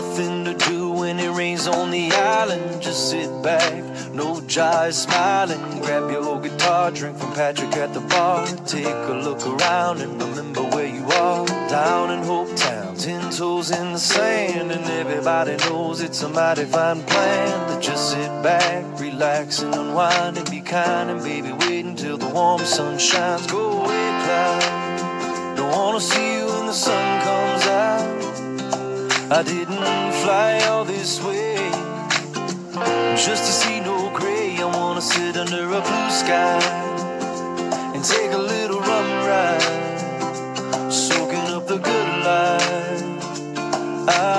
Nothing 0.00 0.44
to 0.44 0.52
do 0.68 0.90
when 0.90 1.18
it 1.18 1.30
rains 1.30 1.66
on 1.66 1.90
the 1.90 2.12
island. 2.12 2.82
Just 2.82 3.08
sit 3.08 3.30
back, 3.42 3.72
no 4.12 4.28
jive, 4.54 4.92
smiling. 4.92 5.80
Grab 5.80 6.10
your 6.10 6.38
guitar, 6.38 6.90
drink 6.90 7.16
from 7.16 7.32
Patrick 7.32 7.74
at 7.76 7.94
the 7.94 8.00
bar. 8.00 8.46
Take 8.66 9.00
a 9.12 9.16
look 9.26 9.42
around 9.46 10.02
and 10.02 10.12
remember 10.22 10.64
where 10.74 10.90
you 10.98 11.04
are. 11.24 11.46
Down 11.70 12.10
in 12.10 12.22
Hope 12.24 12.54
Town, 12.56 12.94
ten 12.96 13.30
toes 13.30 13.70
in 13.70 13.94
the 13.94 13.98
sand, 13.98 14.70
and 14.70 14.84
everybody 15.02 15.56
knows 15.64 16.02
it's 16.02 16.22
a 16.22 16.28
mighty 16.28 16.66
fine 16.66 17.02
plan 17.04 17.54
to 17.70 17.80
just 17.80 18.10
sit 18.10 18.32
back, 18.42 18.84
relax 19.00 19.62
and 19.62 19.74
unwind 19.74 20.36
and 20.36 20.50
be 20.50 20.60
kind. 20.60 21.08
And 21.08 21.22
baby, 21.22 21.52
wait 21.52 21.86
until 21.86 22.18
the 22.18 22.28
warm 22.28 22.60
sun 22.66 22.98
shines. 22.98 23.46
Go 23.46 23.64
away, 23.80 24.06
cloud. 24.24 25.56
Don't 25.56 25.70
wanna 25.70 26.00
see 26.00 26.28
you 26.36 26.46
when 26.52 26.66
the 26.66 26.78
sun 26.84 27.06
comes. 27.24 27.65
I 29.28 29.42
didn't 29.42 30.12
fly 30.22 30.60
all 30.68 30.84
this 30.84 31.20
way 31.20 31.56
just 33.16 33.42
to 33.44 33.52
see 33.52 33.80
no 33.80 34.08
gray. 34.14 34.56
I 34.58 34.66
wanna 34.66 35.00
sit 35.00 35.36
under 35.36 35.64
a 35.64 35.80
blue 35.80 36.10
sky 36.10 36.60
and 37.92 38.04
take 38.04 38.30
a 38.30 38.38
little 38.38 38.78
rum 38.78 39.08
ride, 39.26 40.92
soaking 40.92 41.48
up 41.56 41.66
the 41.66 41.78
good 41.78 42.08
life. 42.24 43.02
I 44.08 44.35